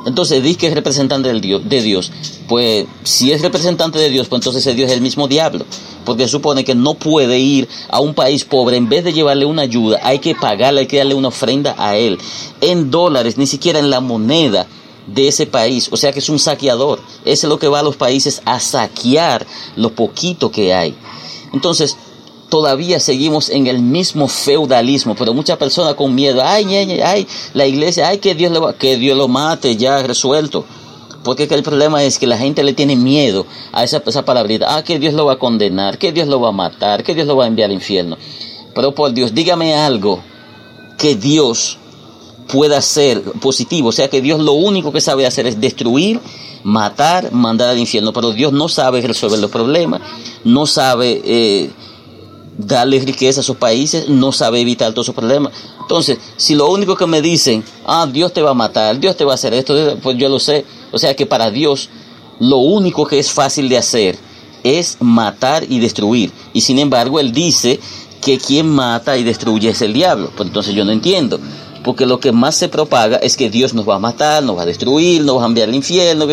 Entonces, 0.07 0.41
dice 0.41 0.57
que 0.57 0.67
es 0.69 0.75
representante 0.75 1.33
de 1.33 1.83
Dios. 1.83 2.13
Pues 2.47 2.87
si 3.03 3.33
es 3.33 3.43
representante 3.43 3.99
de 3.99 4.11
Dios, 4.11 4.29
pues 4.29 4.39
entonces 4.39 4.65
ese 4.65 4.77
Dios 4.77 4.91
es 4.91 4.97
el 4.97 5.03
mismo 5.03 5.27
diablo. 5.27 5.67
Porque 6.05 6.29
supone 6.29 6.63
que 6.63 6.77
no 6.77 6.95
puede 6.95 7.41
ir 7.41 7.69
a 7.91 7.99
un 7.99 8.15
país 8.15 8.45
pobre, 8.45 8.77
en 8.77 8.89
vez 8.89 9.03
de 9.03 9.13
llevarle 9.13 9.45
una 9.45 9.63
ayuda, 9.63 9.99
hay 10.05 10.21
que 10.21 10.37
pagarle, 10.37 10.83
hay 10.83 10.87
que 10.87 10.99
darle 10.99 11.15
una 11.15 11.29
ofrenda 11.29 11.75
a 11.77 11.97
él. 11.97 12.17
En 12.61 12.93
dólares, 12.93 13.39
ni 13.39 13.49
siquiera 13.49 13.81
en 13.81 13.91
la 13.91 13.99
moneda 13.99 14.69
de 15.15 15.29
ese 15.29 15.47
país. 15.47 15.89
O 15.91 15.97
sea 15.97 16.13
que 16.13 16.19
es 16.19 16.29
un 16.29 16.39
saqueador. 16.39 17.01
Ese 17.25 17.47
es 17.47 17.51
lo 17.51 17.59
que 17.59 17.69
va 17.69 17.81
a 17.81 17.83
los 17.83 17.97
países 17.97 18.43
a 18.45 18.61
saquear 18.61 19.47
lo 19.77 19.91
poquito 19.95 20.51
que 20.51 20.75
hay. 20.75 20.95
Entonces, 21.53 21.97
todavía 22.49 23.01
seguimos 23.01 23.51
en 23.51 23.67
el 23.67 23.81
mismo 23.81 24.29
feudalismo, 24.29 25.15
pero 25.15 25.35
muchas 25.35 25.59
personas 25.59 25.95
con 25.95 26.15
miedo, 26.15 26.43
ay, 26.45 26.75
ay, 26.75 27.01
ay, 27.01 27.27
la 27.55 27.67
iglesia, 27.67 28.09
ay, 28.09 28.19
que 28.19 28.35
Dios, 28.35 28.53
le 28.53 28.61
que 28.79 28.97
Dios 28.97 29.17
lo 29.17 29.29
mate, 29.29 29.77
ya 29.77 30.03
resuelto. 30.03 30.65
Porque 31.25 31.45
el 31.51 31.63
problema 31.63 32.05
es 32.05 32.19
que 32.19 32.27
la 32.27 32.39
gente 32.39 32.63
le 32.63 32.73
tiene 32.73 32.97
miedo 32.97 33.45
a 33.73 33.85
esa, 33.85 34.03
esa 34.07 34.25
palabrita, 34.25 34.77
ah, 34.77 34.85
que 34.85 34.99
Dios 34.99 35.15
lo 35.15 35.27
va 35.27 35.35
a 35.35 35.39
condenar, 35.39 35.99
que 35.99 36.13
Dios 36.13 36.29
lo 36.29 36.41
va 36.41 36.51
a 36.51 36.53
matar, 36.53 37.03
que 37.03 37.15
Dios 37.15 37.27
lo 37.27 37.37
va 37.37 37.45
a 37.45 37.49
enviar 37.49 37.71
al 37.71 37.75
infierno. 37.75 38.17
Pero 38.75 38.95
por 38.95 39.13
Dios, 39.13 39.35
dígame 39.35 39.75
algo 39.75 40.23
que 40.97 41.17
Dios 41.17 41.79
pueda 42.49 42.81
ser 42.83 43.23
positivo. 43.23 43.91
O 43.91 43.93
sea 43.93 44.09
que 44.09 44.21
Dios 44.21 44.41
lo 44.41 44.53
único 44.53 44.93
que 44.93 45.01
sabe 45.01 45.27
hacer 45.27 45.47
es 45.47 45.61
destruir, 45.61 46.21
matar, 46.65 47.33
mandar 47.33 47.69
al 47.69 47.79
infierno. 47.79 48.13
Pero 48.13 48.33
Dios 48.33 48.53
no 48.53 48.69
sabe 48.69 49.01
resolver 49.03 49.39
los 49.39 49.51
problemas, 49.51 50.01
no 50.45 50.67
sabe 50.67 51.21
eh, 51.25 51.71
darle 52.57 52.99
riqueza 53.01 53.41
a 53.41 53.43
esos 53.43 53.57
países, 53.57 54.09
no 54.09 54.33
sabe 54.33 54.61
evitar 54.61 54.93
todos 54.93 55.07
esos 55.07 55.15
problemas. 55.15 55.53
Entonces, 55.81 56.19
si 56.37 56.55
lo 56.55 56.69
único 56.71 56.97
que 56.97 57.07
me 57.07 57.23
dicen, 57.23 57.63
ah, 57.87 58.09
Dios 58.11 58.33
te 58.33 58.43
va 58.43 58.51
a 58.51 58.55
matar, 58.55 58.99
Dios 58.99 59.17
te 59.17 59.25
va 59.25 59.33
a 59.33 59.35
hacer 59.35 59.55
esto, 59.55 59.97
pues 60.03 60.17
yo 60.17 60.29
lo 60.29 60.41
sé. 60.41 60.65
O 60.91 60.99
sea 60.99 61.15
que 61.15 61.27
para 61.27 61.51
Dios 61.51 61.91
lo 62.41 62.59
único 62.59 63.07
que 63.07 63.19
es 63.19 63.31
fácil 63.31 63.69
de 63.69 63.79
hacer 63.79 64.19
es 64.65 64.97
matar 65.01 65.65
y 65.69 65.79
destruir. 65.79 66.33
Y 66.53 66.63
sin 66.63 66.79
embargo, 66.79 67.21
Él 67.21 67.33
dice 67.33 67.79
que 68.21 68.39
quien 68.39 68.69
mata 68.69 69.17
y 69.17 69.23
destruye 69.23 69.71
es 69.71 69.83
el 69.83 69.93
diablo. 69.93 70.31
Pues 70.37 70.49
entonces 70.49 70.75
yo 70.75 70.85
no 70.85 70.91
entiendo 70.91 71.39
porque 71.85 72.07
lo 72.07 72.21
que 72.21 72.33
más 72.33 72.55
se 72.55 72.69
propaga 72.69 73.17
es 73.17 73.37
que 73.37 73.51
Dios 73.51 73.75
nos 73.75 73.89
va 73.89 73.97
a 73.97 73.99
matar, 73.99 74.43
nos 74.43 74.57
va 74.57 74.63
a 74.63 74.67
destruir, 74.67 75.23
nos 75.25 75.39
va 75.39 75.45
a 75.45 75.47
enviar 75.47 75.69
al 75.69 75.75
infierno. 75.75 76.27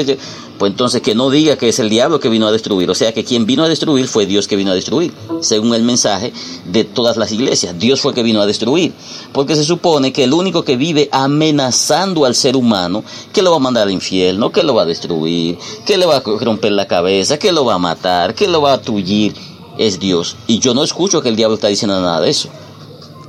Pues 0.58 0.72
entonces 0.72 1.02
que 1.02 1.16
no 1.16 1.30
diga 1.30 1.58
que 1.58 1.68
es 1.70 1.80
el 1.80 1.90
diablo 1.90 2.20
que 2.20 2.30
vino 2.30 2.48
a 2.48 2.52
destruir. 2.52 2.90
O 2.90 2.96
sea 2.96 3.14
que 3.14 3.24
quien 3.24 3.46
vino 3.46 3.64
a 3.64 3.70
destruir 3.70 4.08
fue 4.08 4.26
Dios 4.26 4.48
que 4.48 4.56
vino 4.56 4.72
a 4.72 4.76
destruir, 4.76 5.14
según 5.42 5.76
el 5.76 5.84
mensaje 5.84 6.32
de 6.66 6.84
todas 6.84 7.18
las 7.18 7.32
iglesias. 7.32 7.78
Dios 7.78 8.02
fue 8.02 8.14
que 8.14 8.24
vino 8.24 8.42
a 8.42 8.46
destruir. 8.46 8.94
Porque 9.34 9.56
se 9.56 9.64
supone 9.64 10.14
que 10.14 10.24
el 10.24 10.34
único 10.34 10.64
que 10.64 10.78
vive 10.78 11.10
amenazando 11.12 12.26
al 12.26 12.36
ser 12.36 12.56
humano, 12.56 13.04
que 13.34 13.42
lo 13.42 13.52
va 13.52 13.58
a 13.58 13.60
mandar 13.60 13.84
al 13.84 13.92
infierno, 13.92 14.52
que 14.52 14.64
lo 14.64 14.74
va 14.74 14.84
a 14.84 14.86
destruir, 14.86 15.58
que 15.86 15.98
le 15.98 16.06
va 16.06 16.18
a 16.18 16.24
romper 16.24 16.72
la 16.72 16.88
cabeza, 16.88 17.38
que 17.38 17.52
lo 17.52 17.66
va 17.66 17.76
a 17.76 17.80
matar, 17.80 18.34
que 18.34 18.48
lo 18.48 18.62
va 18.62 18.74
a 18.74 18.82
tullir, 18.82 19.36
es 19.78 20.00
Dios. 20.00 20.38
Y 20.48 20.60
yo 20.60 20.74
no 20.74 20.84
escucho 20.84 21.22
que 21.22 21.30
el 21.30 21.36
diablo 21.36 21.56
está 21.56 21.68
diciendo 21.68 22.00
nada 22.00 22.22
de 22.22 22.30
eso. 22.30 22.50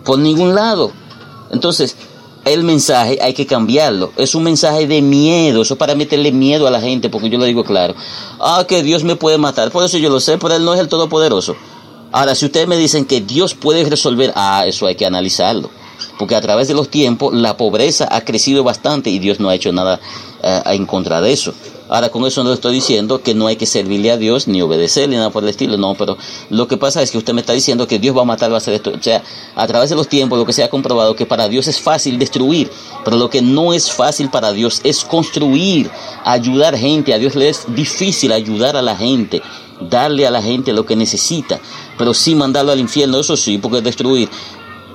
Por 0.04 0.18
ningún 0.18 0.54
lado. 0.54 0.92
Entonces, 1.50 1.96
el 2.46 2.62
mensaje 2.62 3.18
hay 3.20 3.34
que 3.34 3.44
cambiarlo. 3.44 4.12
Es 4.16 4.34
un 4.34 4.44
mensaje 4.44 4.86
de 4.86 5.02
miedo. 5.02 5.62
Eso 5.62 5.76
para 5.76 5.94
meterle 5.96 6.30
miedo 6.30 6.66
a 6.66 6.70
la 6.70 6.80
gente, 6.80 7.10
porque 7.10 7.28
yo 7.28 7.38
lo 7.38 7.44
digo 7.44 7.64
claro. 7.64 7.94
Ah, 8.38 8.64
que 8.66 8.82
Dios 8.82 9.02
me 9.02 9.16
puede 9.16 9.36
matar. 9.36 9.70
Por 9.72 9.84
eso 9.84 9.98
yo 9.98 10.08
lo 10.08 10.20
sé, 10.20 10.38
pero 10.38 10.54
Él 10.54 10.64
no 10.64 10.72
es 10.72 10.80
el 10.80 10.88
Todopoderoso. 10.88 11.56
Ahora, 12.12 12.36
si 12.36 12.46
ustedes 12.46 12.68
me 12.68 12.76
dicen 12.76 13.04
que 13.04 13.20
Dios 13.20 13.54
puede 13.54 13.84
resolver, 13.84 14.32
ah, 14.36 14.64
eso 14.64 14.86
hay 14.86 14.94
que 14.94 15.04
analizarlo. 15.04 15.70
Porque 16.18 16.36
a 16.36 16.40
través 16.40 16.68
de 16.68 16.74
los 16.74 16.88
tiempos 16.88 17.34
la 17.34 17.56
pobreza 17.56 18.08
ha 18.10 18.20
crecido 18.20 18.62
bastante 18.62 19.10
y 19.10 19.18
Dios 19.18 19.40
no 19.40 19.48
ha 19.48 19.54
hecho 19.54 19.72
nada 19.72 20.00
eh, 20.42 20.62
en 20.66 20.86
contra 20.86 21.20
de 21.20 21.32
eso. 21.32 21.52
Ahora, 21.88 22.08
con 22.08 22.26
eso 22.26 22.42
no 22.42 22.52
estoy 22.52 22.74
diciendo 22.74 23.22
que 23.22 23.34
no 23.34 23.46
hay 23.46 23.56
que 23.56 23.66
servirle 23.66 24.10
a 24.10 24.16
Dios 24.16 24.48
ni 24.48 24.60
obedecerle, 24.60 25.16
nada 25.16 25.30
por 25.30 25.44
el 25.44 25.50
estilo, 25.50 25.76
no, 25.76 25.94
pero 25.94 26.18
lo 26.50 26.66
que 26.66 26.76
pasa 26.76 27.00
es 27.00 27.12
que 27.12 27.18
usted 27.18 27.32
me 27.32 27.42
está 27.42 27.52
diciendo 27.52 27.86
que 27.86 28.00
Dios 28.00 28.16
va 28.16 28.22
a 28.22 28.24
matar, 28.24 28.50
va 28.50 28.56
a 28.56 28.58
hacer 28.58 28.74
esto. 28.74 28.90
O 28.90 29.02
sea, 29.02 29.22
a 29.54 29.66
través 29.68 29.90
de 29.90 29.96
los 29.96 30.08
tiempos 30.08 30.36
lo 30.38 30.44
que 30.44 30.52
se 30.52 30.64
ha 30.64 30.70
comprobado 30.70 31.14
que 31.14 31.26
para 31.26 31.48
Dios 31.48 31.68
es 31.68 31.80
fácil 31.80 32.18
destruir, 32.18 32.70
pero 33.04 33.16
lo 33.16 33.30
que 33.30 33.40
no 33.40 33.72
es 33.72 33.92
fácil 33.92 34.30
para 34.30 34.52
Dios 34.52 34.80
es 34.82 35.04
construir, 35.04 35.88
ayudar 36.24 36.76
gente. 36.76 37.14
A 37.14 37.18
Dios 37.18 37.36
le 37.36 37.48
es 37.48 37.64
difícil 37.68 38.32
ayudar 38.32 38.76
a 38.76 38.82
la 38.82 38.96
gente, 38.96 39.40
darle 39.80 40.26
a 40.26 40.30
la 40.32 40.42
gente 40.42 40.72
lo 40.72 40.84
que 40.84 40.96
necesita, 40.96 41.60
pero 41.96 42.14
sí 42.14 42.34
mandarlo 42.34 42.72
al 42.72 42.80
infierno, 42.80 43.20
eso 43.20 43.36
sí, 43.36 43.58
porque 43.58 43.78
es 43.78 43.84
destruir. 43.84 44.28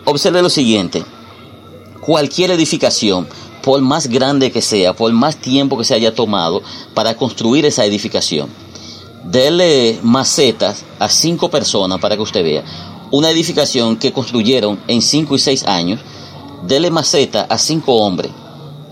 Observe 0.04 0.42
lo 0.42 0.50
siguiente, 0.50 1.06
cualquier 2.02 2.52
edificación, 2.52 3.28
por 3.62 3.82
más 3.82 4.08
grande 4.08 4.52
que 4.52 4.62
sea, 4.62 4.94
por 4.94 5.12
más 5.14 5.38
tiempo 5.38 5.78
que 5.78 5.84
se 5.84 5.94
haya 5.94 6.14
tomado 6.14 6.62
para 6.94 7.16
construir 7.16 7.66
esa 7.66 7.86
edificación. 7.86 8.50
Dele 9.24 10.00
macetas 10.02 10.84
a 11.00 11.08
cinco 11.08 11.50
personas 11.50 12.00
para 12.00 12.16
que 12.16 12.22
usted 12.22 12.44
vea. 12.44 12.64
Una 13.12 13.30
edificación 13.30 13.98
que 13.98 14.12
construyeron 14.12 14.80
en 14.88 15.02
cinco 15.02 15.36
y 15.36 15.40
seis 15.40 15.64
años, 15.66 16.00
dele 16.64 16.90
maceta 16.90 17.44
a 17.50 17.58
cinco 17.58 17.96
hombres 17.98 18.32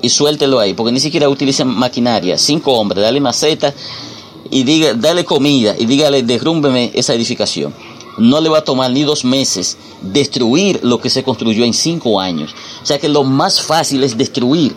y 0.02 0.10
suéltelo 0.10 0.60
ahí, 0.60 0.74
porque 0.74 0.92
ni 0.92 1.00
siquiera 1.00 1.30
utilizan 1.30 1.68
maquinaria. 1.68 2.38
Cinco 2.38 2.74
hombres, 2.74 3.04
dale 3.04 3.20
maceta 3.20 3.74
y 4.52 4.64
diga, 4.64 4.94
dale 4.94 5.26
comida 5.26 5.76
y 5.78 5.86
dígale, 5.86 6.24
derrúmbeme 6.24 6.92
esa 6.94 7.14
edificación 7.14 7.74
no 8.18 8.42
le 8.42 8.50
va 8.50 8.60
a 8.60 8.64
tomar 8.64 8.92
ni 8.92 9.04
dos 9.04 9.24
meses 9.24 9.78
destruir 10.02 10.80
lo 10.84 11.00
que 11.00 11.10
se 11.10 11.24
construyó 11.24 11.64
en 11.64 11.74
cinco 11.74 12.20
años. 12.20 12.54
O 12.82 12.86
sea 12.86 13.00
que 13.00 13.10
lo 13.10 13.24
más 13.24 13.62
fácil 13.62 14.04
es 14.04 14.18
destruir. 14.18 14.74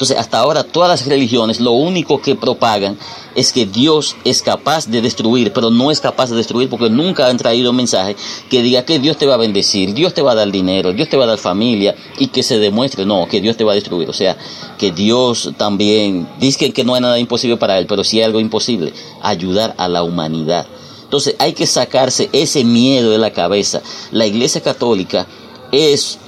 Entonces, 0.00 0.16
hasta 0.16 0.38
ahora 0.38 0.64
todas 0.64 0.88
las 0.88 1.06
religiones 1.06 1.60
lo 1.60 1.72
único 1.72 2.22
que 2.22 2.34
propagan 2.34 2.96
es 3.34 3.52
que 3.52 3.66
Dios 3.66 4.16
es 4.24 4.40
capaz 4.40 4.86
de 4.86 5.02
destruir, 5.02 5.52
pero 5.52 5.68
no 5.68 5.90
es 5.90 6.00
capaz 6.00 6.30
de 6.30 6.36
destruir 6.36 6.70
porque 6.70 6.88
nunca 6.88 7.26
han 7.26 7.36
traído 7.36 7.68
un 7.68 7.76
mensaje 7.76 8.16
que 8.48 8.62
diga 8.62 8.86
que 8.86 8.98
Dios 8.98 9.18
te 9.18 9.26
va 9.26 9.34
a 9.34 9.36
bendecir, 9.36 9.92
Dios 9.92 10.14
te 10.14 10.22
va 10.22 10.32
a 10.32 10.36
dar 10.36 10.50
dinero, 10.50 10.94
Dios 10.94 11.10
te 11.10 11.18
va 11.18 11.24
a 11.24 11.26
dar 11.26 11.36
familia 11.36 11.94
y 12.18 12.28
que 12.28 12.42
se 12.42 12.58
demuestre, 12.58 13.04
no, 13.04 13.28
que 13.28 13.42
Dios 13.42 13.58
te 13.58 13.64
va 13.64 13.72
a 13.72 13.74
destruir. 13.74 14.08
O 14.08 14.14
sea, 14.14 14.38
que 14.78 14.90
Dios 14.90 15.52
también 15.58 16.26
dice 16.40 16.72
que 16.72 16.82
no 16.82 16.94
hay 16.94 17.02
nada 17.02 17.18
imposible 17.18 17.58
para 17.58 17.76
Él, 17.76 17.84
pero 17.86 18.02
sí 18.02 18.20
hay 18.20 18.24
algo 18.24 18.40
imposible, 18.40 18.94
ayudar 19.20 19.74
a 19.76 19.86
la 19.86 20.02
humanidad. 20.02 20.66
Entonces 21.10 21.34
hay 21.40 21.54
que 21.54 21.66
sacarse 21.66 22.30
ese 22.32 22.62
miedo 22.62 23.10
de 23.10 23.18
la 23.18 23.32
cabeza. 23.32 23.82
La 24.12 24.28
iglesia 24.28 24.60
católica 24.60 25.26
es 25.72 26.20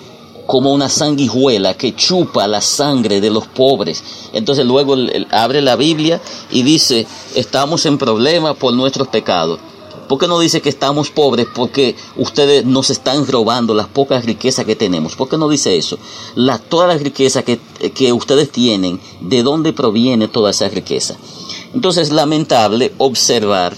como 0.45 0.73
una 0.73 0.89
sanguijuela 0.89 1.75
que 1.75 1.95
chupa 1.95 2.49
la 2.49 2.61
sangre 2.61 3.21
de 3.21 3.31
los 3.31 3.47
pobres. 3.47 4.03
Entonces 4.33 4.67
luego 4.67 4.97
abre 5.31 5.63
la 5.63 5.77
Biblia 5.77 6.21
y 6.51 6.65
dice, 6.65 7.07
estamos 7.37 7.87
en 7.87 7.97
problemas 7.97 8.57
por 8.57 8.75
nuestros 8.75 9.07
pecados. 9.07 9.61
¿Por 10.09 10.19
qué 10.19 10.27
no 10.27 10.41
dice 10.41 10.61
que 10.61 10.69
estamos 10.69 11.11
pobres 11.11 11.47
porque 11.55 11.95
ustedes 12.17 12.65
nos 12.65 12.91
están 12.91 13.25
robando 13.25 13.75
las 13.75 13.87
pocas 13.87 14.25
riquezas 14.25 14.65
que 14.65 14.75
tenemos? 14.75 15.15
¿Por 15.15 15.29
qué 15.29 15.39
no 15.39 15.49
dice 15.49 15.77
eso? 15.77 15.97
La, 16.35 16.59
todas 16.59 16.89
las 16.89 17.01
riquezas 17.05 17.45
que, 17.45 17.61
que 17.95 18.13
ustedes 18.13 18.51
tienen, 18.51 18.99
¿de 19.21 19.45
dónde 19.45 19.73
proviene 19.73 20.27
toda 20.27 20.51
esa 20.51 20.69
riqueza? 20.69 21.15
Entonces 21.73 22.09
es 22.09 22.13
lamentable 22.13 22.93
observar 22.99 23.77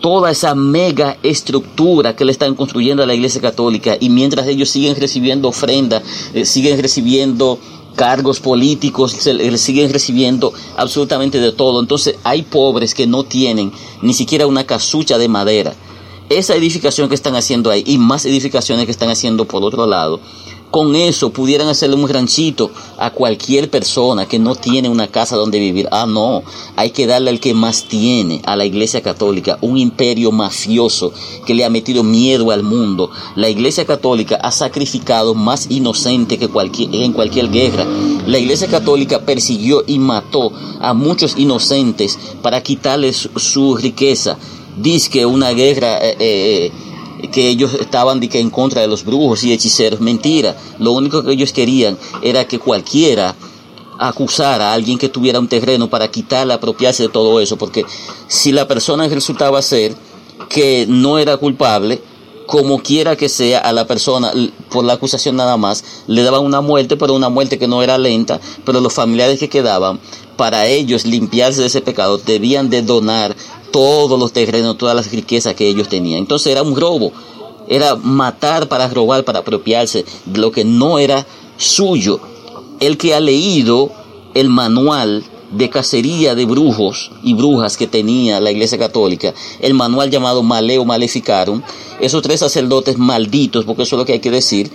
toda 0.00 0.30
esa 0.30 0.54
mega 0.54 1.16
estructura 1.22 2.14
que 2.16 2.24
le 2.24 2.32
están 2.32 2.54
construyendo 2.54 3.02
a 3.02 3.06
la 3.06 3.14
Iglesia 3.14 3.40
Católica 3.40 3.96
y 3.98 4.10
mientras 4.10 4.46
ellos 4.46 4.68
siguen 4.68 4.96
recibiendo 4.96 5.48
ofrendas, 5.48 6.02
eh, 6.34 6.44
siguen 6.44 6.80
recibiendo 6.80 7.58
cargos 7.96 8.40
políticos, 8.40 9.12
siguen 9.12 9.92
recibiendo 9.92 10.52
absolutamente 10.76 11.40
de 11.40 11.52
todo. 11.52 11.80
Entonces 11.80 12.16
hay 12.22 12.42
pobres 12.42 12.94
que 12.94 13.06
no 13.06 13.24
tienen 13.24 13.72
ni 14.02 14.14
siquiera 14.14 14.46
una 14.46 14.64
casucha 14.64 15.18
de 15.18 15.28
madera. 15.28 15.74
Esa 16.28 16.54
edificación 16.56 17.08
que 17.08 17.14
están 17.14 17.36
haciendo 17.36 17.70
ahí 17.70 17.82
y 17.86 17.98
más 17.98 18.26
edificaciones 18.26 18.84
que 18.84 18.90
están 18.90 19.10
haciendo 19.10 19.46
por 19.46 19.62
otro 19.62 19.86
lado, 19.86 20.20
con 20.76 20.94
eso 20.94 21.30
pudieran 21.30 21.68
hacerle 21.68 21.96
un 21.96 22.06
ranchito 22.06 22.70
a 22.98 23.08
cualquier 23.08 23.70
persona 23.70 24.28
que 24.28 24.38
no 24.38 24.54
tiene 24.54 24.90
una 24.90 25.08
casa 25.08 25.34
donde 25.34 25.58
vivir. 25.58 25.88
Ah, 25.90 26.04
no, 26.06 26.42
hay 26.76 26.90
que 26.90 27.06
darle 27.06 27.30
al 27.30 27.40
que 27.40 27.54
más 27.54 27.84
tiene, 27.84 28.42
a 28.44 28.56
la 28.56 28.66
Iglesia 28.66 29.00
Católica, 29.00 29.56
un 29.62 29.78
imperio 29.78 30.32
mafioso 30.32 31.14
que 31.46 31.54
le 31.54 31.64
ha 31.64 31.70
metido 31.70 32.02
miedo 32.02 32.50
al 32.50 32.62
mundo. 32.62 33.10
La 33.36 33.48
Iglesia 33.48 33.86
Católica 33.86 34.36
ha 34.36 34.52
sacrificado 34.52 35.34
más 35.34 35.70
inocente 35.70 36.36
que 36.36 36.48
cualquier, 36.48 36.94
en 36.94 37.14
cualquier 37.14 37.50
guerra. 37.50 37.86
La 38.26 38.38
Iglesia 38.38 38.68
Católica 38.68 39.20
persiguió 39.20 39.82
y 39.86 39.98
mató 39.98 40.52
a 40.78 40.92
muchos 40.92 41.38
inocentes 41.38 42.18
para 42.42 42.62
quitarles 42.62 43.30
su 43.36 43.78
riqueza. 43.78 44.36
Dice 44.76 45.08
que 45.08 45.24
una 45.24 45.52
guerra... 45.52 45.96
Eh, 46.02 46.16
eh, 46.20 46.72
que 47.28 47.48
ellos 47.48 47.74
estaban 47.74 48.20
de 48.20 48.28
que 48.28 48.40
en 48.40 48.50
contra 48.50 48.80
de 48.80 48.88
los 48.88 49.04
brujos 49.04 49.44
y 49.44 49.52
hechiceros. 49.52 50.00
Mentira. 50.00 50.56
Lo 50.78 50.92
único 50.92 51.22
que 51.22 51.32
ellos 51.32 51.52
querían 51.52 51.98
era 52.22 52.46
que 52.46 52.58
cualquiera 52.58 53.34
acusara 53.98 54.70
a 54.70 54.74
alguien 54.74 54.98
que 54.98 55.08
tuviera 55.08 55.40
un 55.40 55.48
terreno 55.48 55.88
para 55.88 56.10
quitarle, 56.10 56.54
apropiarse 56.54 57.04
de 57.04 57.08
todo 57.08 57.40
eso. 57.40 57.56
Porque 57.56 57.84
si 58.28 58.52
la 58.52 58.68
persona 58.68 59.08
resultaba 59.08 59.62
ser 59.62 59.94
que 60.48 60.86
no 60.88 61.18
era 61.18 61.36
culpable, 61.36 62.00
como 62.46 62.80
quiera 62.80 63.16
que 63.16 63.28
sea 63.28 63.58
a 63.58 63.72
la 63.72 63.86
persona 63.86 64.32
por 64.70 64.84
la 64.84 64.94
acusación 64.94 65.36
nada 65.36 65.56
más, 65.56 65.84
le 66.06 66.22
daban 66.22 66.44
una 66.44 66.60
muerte, 66.60 66.96
pero 66.96 67.14
una 67.14 67.28
muerte 67.28 67.58
que 67.58 67.66
no 67.66 67.82
era 67.82 67.98
lenta, 67.98 68.40
pero 68.64 68.80
los 68.80 68.94
familiares 68.94 69.38
que 69.38 69.48
quedaban, 69.48 69.98
para 70.36 70.66
ellos 70.66 71.04
limpiarse 71.04 71.62
de 71.62 71.66
ese 71.66 71.80
pecado, 71.80 72.18
debían 72.18 72.70
de 72.70 72.82
donar 72.82 73.36
todos 73.70 74.18
los 74.18 74.32
terrenos, 74.32 74.78
todas 74.78 74.96
las 74.96 75.10
riquezas 75.10 75.54
que 75.54 75.68
ellos 75.68 75.88
tenían. 75.88 76.20
Entonces 76.20 76.52
era 76.52 76.62
un 76.62 76.76
robo, 76.76 77.12
era 77.68 77.96
matar 77.96 78.68
para 78.68 78.88
robar, 78.88 79.24
para 79.24 79.40
apropiarse 79.40 80.04
de 80.24 80.38
lo 80.38 80.50
que 80.52 80.64
no 80.64 80.98
era 80.98 81.26
suyo. 81.56 82.20
El 82.80 82.98
que 82.98 83.14
ha 83.14 83.20
leído 83.20 83.90
el 84.34 84.48
manual 84.48 85.24
de 85.50 85.70
cacería 85.70 86.34
de 86.34 86.44
brujos 86.44 87.10
y 87.22 87.34
brujas 87.34 87.76
que 87.76 87.86
tenía 87.86 88.40
la 88.40 88.50
Iglesia 88.50 88.78
Católica, 88.78 89.32
el 89.60 89.74
manual 89.74 90.10
llamado 90.10 90.42
Maleo 90.42 90.84
Maleficarum, 90.84 91.62
esos 92.00 92.22
tres 92.22 92.40
sacerdotes 92.40 92.98
malditos, 92.98 93.64
porque 93.64 93.84
eso 93.84 93.96
es 93.96 93.98
lo 93.98 94.04
que 94.04 94.14
hay 94.14 94.20
que 94.20 94.30
decir, 94.30 94.70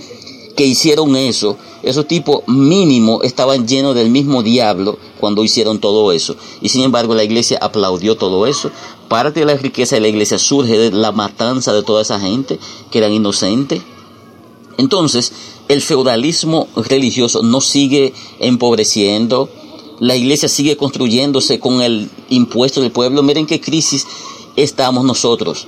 que 0.52 0.66
hicieron 0.66 1.16
eso, 1.16 1.58
esos 1.84 2.08
tipos 2.08 2.42
mínimo 2.48 3.22
estaban 3.24 3.68
llenos 3.68 3.96
del 3.96 4.10
mismo 4.10 4.44
diablo 4.44 4.98
cuando 5.20 5.44
hicieron 5.44 5.80
todo 5.80 6.12
eso. 6.12 6.36
Y 6.62 6.70
sin 6.70 6.84
embargo 6.84 7.16
la 7.16 7.24
iglesia 7.24 7.58
aplaudió 7.62 8.16
todo 8.16 8.46
eso. 8.48 8.72
Parte 9.08 9.42
de 9.42 9.46
la 9.46 9.56
riqueza 9.56 9.96
de 9.96 10.02
la 10.02 10.08
iglesia 10.08 10.38
surge 10.38 10.78
de 10.78 10.92
la 10.92 11.12
matanza 11.12 11.74
de 11.74 11.84
toda 11.84 12.02
esa 12.02 12.20
gente 12.20 12.60
que 12.92 12.98
eran 12.98 13.14
inocentes. 13.14 13.82
Entonces, 14.78 15.34
el 15.68 15.82
feudalismo 15.82 16.68
religioso 16.76 17.44
no 17.44 17.62
sigue 17.62 18.14
empobreciendo, 18.40 19.50
la 20.00 20.16
iglesia 20.16 20.50
sigue 20.50 20.78
construyéndose 20.78 21.60
con 21.60 21.82
el 21.82 22.10
impuesto 22.30 22.82
del 22.82 22.92
pueblo. 22.92 23.22
Miren 23.22 23.46
qué 23.46 23.62
crisis 23.62 24.08
estamos 24.56 25.04
nosotros 25.04 25.68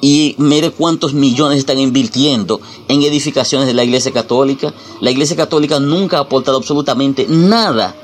y 0.00 0.34
mire 0.38 0.70
cuántos 0.70 1.12
millones 1.12 1.58
están 1.58 1.78
invirtiendo 1.78 2.60
en 2.88 3.02
edificaciones 3.02 3.66
de 3.66 3.74
la 3.74 3.84
Iglesia 3.84 4.12
Católica. 4.12 4.72
La 5.00 5.10
Iglesia 5.10 5.36
Católica 5.36 5.78
nunca 5.78 6.18
ha 6.18 6.22
aportado 6.22 6.56
absolutamente 6.56 7.26
nada 7.28 7.94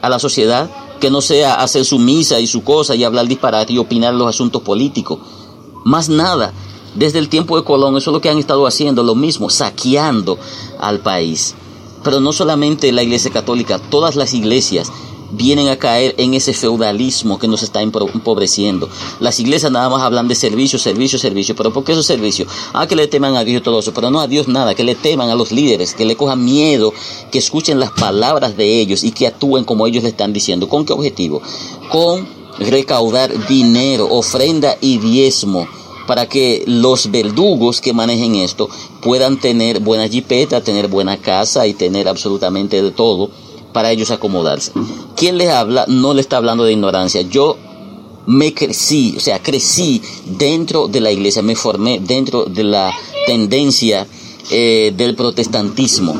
a 0.00 0.08
la 0.08 0.18
sociedad 0.18 0.70
que 1.00 1.10
no 1.10 1.20
sea 1.20 1.54
hacer 1.54 1.84
su 1.84 1.98
misa 1.98 2.38
y 2.38 2.46
su 2.46 2.62
cosa 2.62 2.94
y 2.94 3.04
hablar 3.04 3.26
disparate 3.26 3.72
y 3.72 3.78
opinar 3.78 4.14
los 4.14 4.28
asuntos 4.28 4.62
políticos. 4.62 5.18
Más 5.84 6.08
nada. 6.08 6.52
Desde 6.94 7.18
el 7.18 7.28
tiempo 7.28 7.56
de 7.56 7.64
Colón, 7.64 7.96
eso 7.96 8.10
es 8.10 8.14
lo 8.14 8.20
que 8.20 8.30
han 8.30 8.38
estado 8.38 8.66
haciendo, 8.66 9.02
lo 9.02 9.14
mismo, 9.14 9.48
saqueando 9.48 10.38
al 10.78 11.00
país. 11.00 11.54
Pero 12.02 12.20
no 12.20 12.32
solamente 12.32 12.92
la 12.92 13.02
Iglesia 13.02 13.30
Católica, 13.30 13.78
todas 13.78 14.16
las 14.16 14.34
iglesias 14.34 14.90
vienen 15.30 15.68
a 15.68 15.76
caer 15.76 16.14
en 16.18 16.34
ese 16.34 16.52
feudalismo 16.52 17.38
que 17.38 17.48
nos 17.48 17.62
está 17.62 17.82
empobreciendo. 17.82 18.88
Las 19.20 19.40
iglesias 19.40 19.72
nada 19.72 19.88
más 19.88 20.02
hablan 20.02 20.28
de 20.28 20.34
servicio, 20.34 20.78
servicio, 20.78 21.18
servicio, 21.18 21.54
pero 21.54 21.72
¿por 21.72 21.84
qué 21.84 21.92
esos 21.92 22.06
servicios? 22.06 22.48
Ah, 22.72 22.86
que 22.86 22.96
le 22.96 23.06
teman 23.06 23.36
a 23.36 23.44
Dios 23.44 23.62
todo 23.62 23.80
eso, 23.80 23.92
pero 23.92 24.10
no 24.10 24.20
a 24.20 24.26
Dios 24.26 24.48
nada, 24.48 24.74
que 24.74 24.84
le 24.84 24.94
teman 24.94 25.30
a 25.30 25.34
los 25.34 25.52
líderes, 25.52 25.94
que 25.94 26.04
le 26.04 26.16
cojan 26.16 26.44
miedo, 26.44 26.92
que 27.30 27.38
escuchen 27.38 27.78
las 27.78 27.90
palabras 27.92 28.56
de 28.56 28.80
ellos 28.80 29.04
y 29.04 29.12
que 29.12 29.26
actúen 29.26 29.64
como 29.64 29.86
ellos 29.86 30.02
le 30.02 30.10
están 30.10 30.32
diciendo. 30.32 30.68
¿Con 30.68 30.84
qué 30.84 30.92
objetivo? 30.92 31.42
Con 31.90 32.26
recaudar 32.58 33.46
dinero, 33.46 34.08
ofrenda 34.10 34.76
y 34.80 34.98
diezmo 34.98 35.66
para 36.06 36.28
que 36.28 36.64
los 36.66 37.10
verdugos 37.12 37.80
que 37.80 37.92
manejen 37.92 38.34
esto 38.34 38.68
puedan 39.00 39.38
tener 39.38 39.78
buena 39.78 40.08
jipeta, 40.08 40.60
tener 40.60 40.88
buena 40.88 41.18
casa 41.18 41.68
y 41.68 41.74
tener 41.74 42.08
absolutamente 42.08 42.82
de 42.82 42.90
todo 42.90 43.30
para 43.72 43.90
ellos 43.90 44.10
acomodarse. 44.10 44.72
Quien 45.16 45.38
les 45.38 45.50
habla 45.50 45.84
no 45.88 46.14
le 46.14 46.20
está 46.20 46.36
hablando 46.36 46.64
de 46.64 46.72
ignorancia. 46.72 47.22
Yo 47.22 47.56
me 48.26 48.54
crecí, 48.54 49.14
o 49.16 49.20
sea, 49.20 49.42
crecí 49.42 50.02
dentro 50.24 50.88
de 50.88 51.00
la 51.00 51.10
iglesia, 51.10 51.42
me 51.42 51.56
formé 51.56 52.00
dentro 52.00 52.44
de 52.44 52.64
la 52.64 52.92
tendencia 53.26 54.06
eh, 54.50 54.92
del 54.96 55.14
protestantismo. 55.14 56.14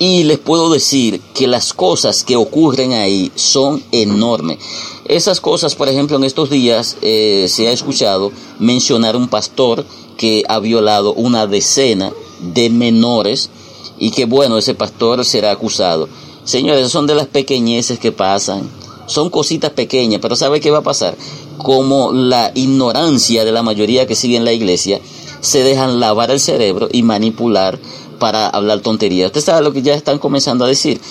Y 0.00 0.22
les 0.24 0.38
puedo 0.38 0.70
decir 0.70 1.20
que 1.34 1.48
las 1.48 1.72
cosas 1.72 2.22
que 2.22 2.36
ocurren 2.36 2.92
ahí 2.92 3.32
son 3.34 3.82
enormes. 3.90 4.58
Esas 5.06 5.40
cosas, 5.40 5.74
por 5.74 5.88
ejemplo, 5.88 6.16
en 6.16 6.24
estos 6.24 6.50
días 6.50 6.96
eh, 7.02 7.46
se 7.48 7.66
ha 7.66 7.72
escuchado 7.72 8.30
mencionar 8.60 9.16
un 9.16 9.28
pastor 9.28 9.84
que 10.16 10.44
ha 10.48 10.60
violado 10.60 11.14
una 11.14 11.46
decena 11.46 12.12
de 12.40 12.70
menores 12.70 13.50
y 13.98 14.10
que 14.10 14.26
bueno, 14.26 14.58
ese 14.58 14.74
pastor 14.74 15.24
será 15.24 15.50
acusado. 15.50 16.08
Señores, 16.48 16.90
son 16.90 17.06
de 17.06 17.14
las 17.14 17.26
pequeñeces 17.26 17.98
que 17.98 18.10
pasan. 18.10 18.70
Son 19.04 19.28
cositas 19.28 19.70
pequeñas, 19.72 20.22
pero 20.22 20.34
¿sabe 20.34 20.62
qué 20.62 20.70
va 20.70 20.78
a 20.78 20.82
pasar? 20.82 21.14
Como 21.58 22.10
la 22.10 22.52
ignorancia 22.54 23.44
de 23.44 23.52
la 23.52 23.62
mayoría 23.62 24.06
que 24.06 24.14
sigue 24.14 24.38
en 24.38 24.46
la 24.46 24.54
iglesia, 24.54 24.98
se 25.42 25.62
dejan 25.62 26.00
lavar 26.00 26.30
el 26.30 26.40
cerebro 26.40 26.88
y 26.90 27.02
manipular 27.02 27.78
para 28.18 28.48
hablar 28.48 28.80
tonterías. 28.80 29.26
Usted 29.26 29.42
sabe 29.42 29.62
lo 29.62 29.74
que 29.74 29.82
ya 29.82 29.92
están 29.92 30.18
comenzando 30.18 30.64
a 30.64 30.68
decir. 30.68 31.02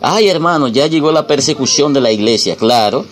Ay, 0.00 0.28
hermano, 0.28 0.68
ya 0.68 0.86
llegó 0.86 1.10
la 1.10 1.26
persecución 1.26 1.92
de 1.92 2.00
la 2.00 2.12
iglesia. 2.12 2.54
Claro. 2.54 3.04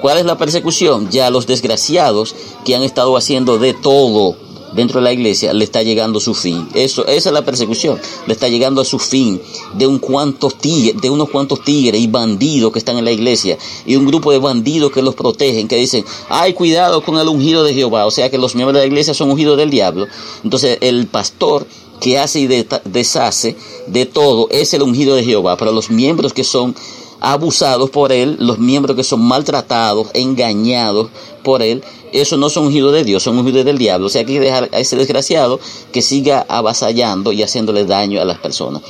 ¿Cuál 0.00 0.16
es 0.16 0.24
la 0.24 0.38
persecución? 0.38 1.10
Ya 1.10 1.28
los 1.28 1.46
desgraciados 1.46 2.34
que 2.64 2.74
han 2.74 2.82
estado 2.82 3.14
haciendo 3.14 3.58
de 3.58 3.74
todo 3.74 4.36
dentro 4.72 5.00
de 5.00 5.04
la 5.04 5.12
iglesia 5.12 5.52
le 5.52 5.64
está 5.64 5.82
llegando 5.82 6.20
su 6.20 6.34
fin. 6.34 6.68
Eso, 6.74 7.06
esa 7.06 7.28
es 7.28 7.32
la 7.32 7.44
persecución. 7.44 7.98
Le 8.26 8.32
está 8.32 8.48
llegando 8.48 8.80
a 8.80 8.84
su 8.84 8.98
fin 8.98 9.40
de, 9.74 9.86
un 9.86 9.98
cuantos 9.98 10.58
tigres, 10.58 11.00
de 11.00 11.10
unos 11.10 11.30
cuantos 11.30 11.62
tigres 11.64 12.00
y 12.00 12.06
bandidos 12.06 12.72
que 12.72 12.78
están 12.78 12.98
en 12.98 13.04
la 13.04 13.12
iglesia 13.12 13.58
y 13.86 13.96
un 13.96 14.06
grupo 14.06 14.32
de 14.32 14.38
bandidos 14.38 14.92
que 14.92 15.02
los 15.02 15.14
protegen, 15.14 15.68
que 15.68 15.76
dicen, 15.76 16.04
ay, 16.28 16.54
cuidado 16.54 17.02
con 17.02 17.18
el 17.18 17.28
ungido 17.28 17.64
de 17.64 17.74
Jehová. 17.74 18.06
O 18.06 18.10
sea 18.10 18.30
que 18.30 18.38
los 18.38 18.54
miembros 18.54 18.74
de 18.74 18.80
la 18.80 18.86
iglesia 18.86 19.14
son 19.14 19.30
ungidos 19.30 19.56
del 19.56 19.70
diablo. 19.70 20.06
Entonces 20.44 20.78
el 20.80 21.06
pastor 21.06 21.66
que 22.00 22.18
hace 22.18 22.40
y 22.40 22.46
deshace 22.84 23.56
de 23.86 24.06
todo 24.06 24.48
es 24.50 24.74
el 24.74 24.82
ungido 24.82 25.14
de 25.14 25.24
Jehová. 25.24 25.56
Pero 25.56 25.72
los 25.72 25.90
miembros 25.90 26.32
que 26.32 26.44
son 26.44 26.74
abusados 27.20 27.90
por 27.90 28.12
él, 28.12 28.36
los 28.38 28.58
miembros 28.58 28.96
que 28.96 29.04
son 29.04 29.22
maltratados, 29.22 30.08
engañados 30.14 31.08
por 31.42 31.62
él, 31.62 31.82
eso 32.12 32.36
no 32.36 32.48
son 32.50 32.66
ungidos 32.66 32.92
de 32.92 33.04
Dios, 33.04 33.22
son 33.22 33.38
ungidos 33.38 33.64
del 33.64 33.78
diablo. 33.78 34.06
O 34.06 34.10
sea, 34.10 34.20
hay 34.20 34.26
que 34.26 34.40
dejar 34.40 34.68
a 34.72 34.78
ese 34.78 34.96
desgraciado 34.96 35.60
que 35.92 36.02
siga 36.02 36.44
avasallando 36.48 37.32
y 37.32 37.42
haciéndole 37.42 37.84
daño 37.84 38.20
a 38.20 38.24
las 38.24 38.38
personas. 38.38 38.82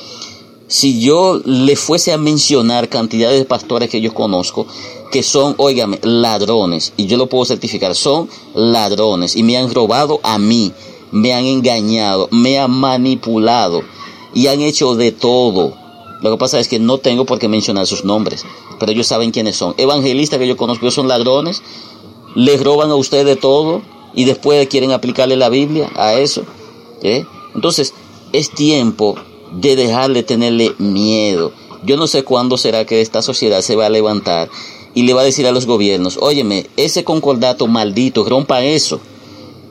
Si 0.69 1.01
yo 1.01 1.41
le 1.45 1.77
fuese 1.77 2.13
a 2.13 2.19
mencionar 2.19 2.89
cantidades 2.89 3.39
de 3.39 3.45
pastores 3.45 3.89
que 3.89 4.01
yo 4.01 4.13
conozco, 4.13 4.67
que 5.13 5.23
son, 5.23 5.55
óigame, 5.59 6.01
ladrones, 6.03 6.93
y 6.97 7.07
yo 7.07 7.17
lo 7.17 7.29
puedo 7.29 7.45
certificar, 7.45 7.95
son 7.95 8.29
ladrones 8.55 9.37
y 9.37 9.45
me 9.45 9.57
han 9.57 9.73
robado 9.73 10.19
a 10.25 10.39
mí, 10.39 10.73
me 11.13 11.33
han 11.33 11.45
engañado, 11.45 12.29
me 12.33 12.59
han 12.59 12.73
manipulado 12.73 13.83
y 14.35 14.49
han 14.49 14.61
hecho 14.61 14.97
de 14.97 15.13
todo 15.13 15.86
lo 16.23 16.31
que 16.31 16.37
pasa 16.39 16.59
es 16.59 16.69
que 16.69 16.79
no 16.79 16.99
tengo 16.99 17.27
por 17.27 17.39
qué 17.39 17.49
mencionar 17.49 17.87
sus 17.87 18.05
nombres, 18.05 18.45
pero 18.79 18.93
ellos 18.93 19.07
saben 19.07 19.31
quiénes 19.31 19.57
son. 19.57 19.75
Evangelistas 19.77 20.39
que 20.39 20.49
yo 20.49 20.57
conozco 20.57 20.91
son 20.91 21.09
ladrones, 21.09 21.63
les 22.35 22.63
roban 22.63 22.91
a 22.91 22.95
ustedes 22.95 23.27
de 23.27 23.37
todo 23.37 23.83
y 24.15 24.25
después 24.25 24.67
quieren 24.69 24.93
aplicarle 24.93 25.37
la 25.37 25.49
Biblia 25.49 25.91
a 25.95 26.15
eso. 26.15 26.45
¿eh? 27.03 27.25
Entonces, 27.55 27.95
es 28.33 28.51
tiempo 28.51 29.17
de 29.53 29.77
dejarle 29.77 30.23
tenerle 30.23 30.75
miedo. 30.79 31.53
Yo 31.85 31.97
no 31.97 32.07
sé 32.07 32.25
cuándo 32.25 32.57
será 32.57 32.85
que 32.85 33.01
esta 33.01 33.23
sociedad 33.23 33.61
se 33.61 33.77
va 33.77 33.87
a 33.87 33.91
levantar 33.91 34.49
y 34.95 35.03
le 35.03 35.13
va 35.13 35.21
a 35.21 35.25
decir 35.25 35.47
a 35.47 35.53
los 35.53 35.67
gobiernos, 35.67 36.19
óyeme, 36.21 36.67
ese 36.77 37.05
concordato 37.05 37.67
maldito, 37.67 38.25
rompa 38.25 38.65
eso 38.65 39.01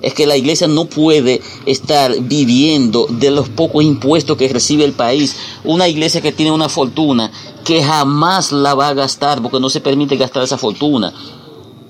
es 0.06 0.14
que 0.14 0.28
la 0.28 0.38
iglesia 0.38 0.68
no 0.68 0.86
puede 0.86 1.42
estar 1.66 2.16
viviendo 2.22 3.08
de 3.10 3.32
los 3.32 3.50
pocos 3.50 3.84
impuestos 3.84 4.38
que 4.38 4.48
recibe 4.48 4.86
el 4.86 4.94
país. 4.94 5.36
Una 5.64 5.88
iglesia 5.88 6.22
que 6.22 6.32
tiene 6.32 6.52
una 6.52 6.70
fortuna 6.70 7.32
que 7.64 7.82
jamás 7.82 8.52
la 8.52 8.76
va 8.76 8.90
a 8.90 8.94
gastar 8.94 9.42
porque 9.42 9.60
no 9.60 9.68
se 9.68 9.82
permite 9.82 10.16
gastar 10.16 10.44
esa 10.44 10.60
fortuna. 10.60 11.12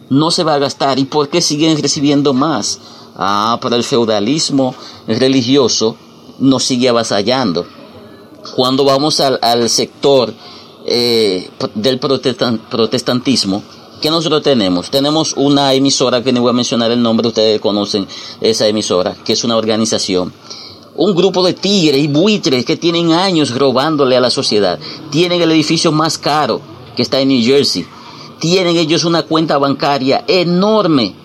No 0.09 0.31
se 0.31 0.45
va 0.45 0.53
a 0.53 0.59
gastar. 0.59 0.97
¿Y 0.97 1.03
por 1.03 1.27
qué 1.27 1.41
siguen 1.41 1.81
recibiendo 1.81 2.33
más? 2.33 2.79
Ah, 3.17 3.59
pero 3.61 3.75
el 3.75 3.83
feudalismo 3.83 4.73
religioso 5.07 5.97
nos 6.39 6.63
sigue 6.63 6.87
avasallando. 6.87 7.67
Cuando 8.55 8.85
vamos 8.85 9.19
al, 9.19 9.69
sector 9.69 10.33
eh, 10.85 11.49
del 11.73 11.99
protestantismo, 11.99 13.61
¿Qué 14.05 14.11
nosotros 14.11 14.43
tenemos? 14.43 14.91
Tenemos 14.91 15.33
una 15.35 15.73
emisora 15.73 16.21
que 16.21 16.31
no 16.31 16.41
voy 16.41 16.51
a 16.51 16.53
mencionar 16.53 16.91
el 16.91 17.01
nombre, 17.01 17.27
ustedes 17.27 17.59
conocen 17.59 18.07
esa 18.39 18.67
emisora, 18.67 19.15
que 19.25 19.33
es 19.33 19.43
una 19.43 19.57
organización. 19.57 20.31
Un 20.93 21.15
grupo 21.15 21.43
de 21.43 21.53
tigres 21.53 22.03
y 22.03 22.07
buitres 22.07 22.65
que 22.65 22.77
tienen 22.77 23.13
años 23.13 23.57
robándole 23.57 24.15
a 24.15 24.19
la 24.19 24.29
sociedad. 24.29 24.77
Tienen 25.09 25.41
el 25.41 25.51
edificio 25.51 25.91
más 25.91 26.19
caro 26.19 26.61
que 26.95 27.01
está 27.01 27.19
en 27.19 27.29
New 27.29 27.43
Jersey. 27.43 27.83
Tienen 28.37 28.77
ellos 28.77 29.05
una 29.05 29.23
cuenta 29.23 29.57
bancaria 29.57 30.23
enorme 30.27 31.15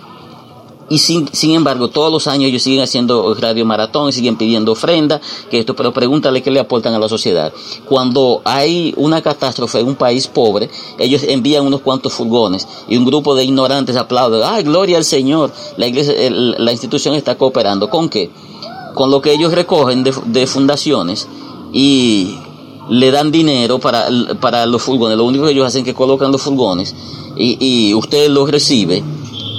y 0.91 0.99
sin, 0.99 1.29
sin 1.33 1.53
embargo, 1.53 1.89
todos 1.89 2.13
los 2.13 2.27
años 2.27 2.49
ellos 2.49 2.63
siguen 2.63 2.83
haciendo 2.83 3.33
radio 3.35 3.65
maratón 3.65 4.13
siguen 4.13 4.37
pidiendo 4.37 4.73
ofrenda, 4.73 5.21
que 5.49 5.61
esto, 5.61 5.77
pero 5.77 5.93
pregúntale 5.93 6.43
qué 6.43 6.51
le 6.51 6.59
aportan 6.59 6.93
a 6.95 6.99
la 6.99 7.09
sociedad. 7.09 7.53
Cuando 7.87 8.43
hay 8.45 8.93
una 8.97 9.23
catástrofe 9.23 9.79
en 9.79 9.87
un 9.87 9.95
país 9.95 10.27
pobre, 10.27 10.69
ellos 10.99 11.23
envían 11.23 11.65
unos 11.65 11.81
cuantos 11.83 12.13
furgones 12.13 12.67
y 12.89 12.97
un 12.97 13.05
grupo 13.05 13.37
de 13.37 13.45
ignorantes 13.45 13.95
aplaude, 13.95 14.43
¡ay, 14.45 14.65
gloria 14.65 14.97
al 14.97 15.05
Señor! 15.05 15.53
La 15.77 15.87
iglesia, 15.87 16.13
la 16.29 16.73
institución 16.73 17.15
está 17.15 17.39
cooperando. 17.39 17.89
¿Con 17.89 18.09
qué? 18.09 18.29
Con 18.95 19.13
lo 19.13 19.21
que 19.21 19.33
ellos 19.33 19.53
recogen 19.53 20.03
de, 20.03 20.47
fundaciones 20.49 21.29
y 21.73 22.35
le 22.89 23.13
dan 23.13 23.31
dinero 23.31 23.79
para, 23.79 24.09
para 24.41 24.67
los 24.67 24.83
furgones. 24.83 25.17
Lo 25.17 25.25
único 25.25 25.45
que 25.45 25.53
ellos 25.53 25.69
hacen 25.69 25.83
es 25.83 25.85
que 25.85 25.95
colocan 25.95 26.33
los 26.33 26.43
furgones 26.43 26.97
y 27.37 27.95
usted 27.95 28.29
los 28.29 28.51
recibe 28.51 29.05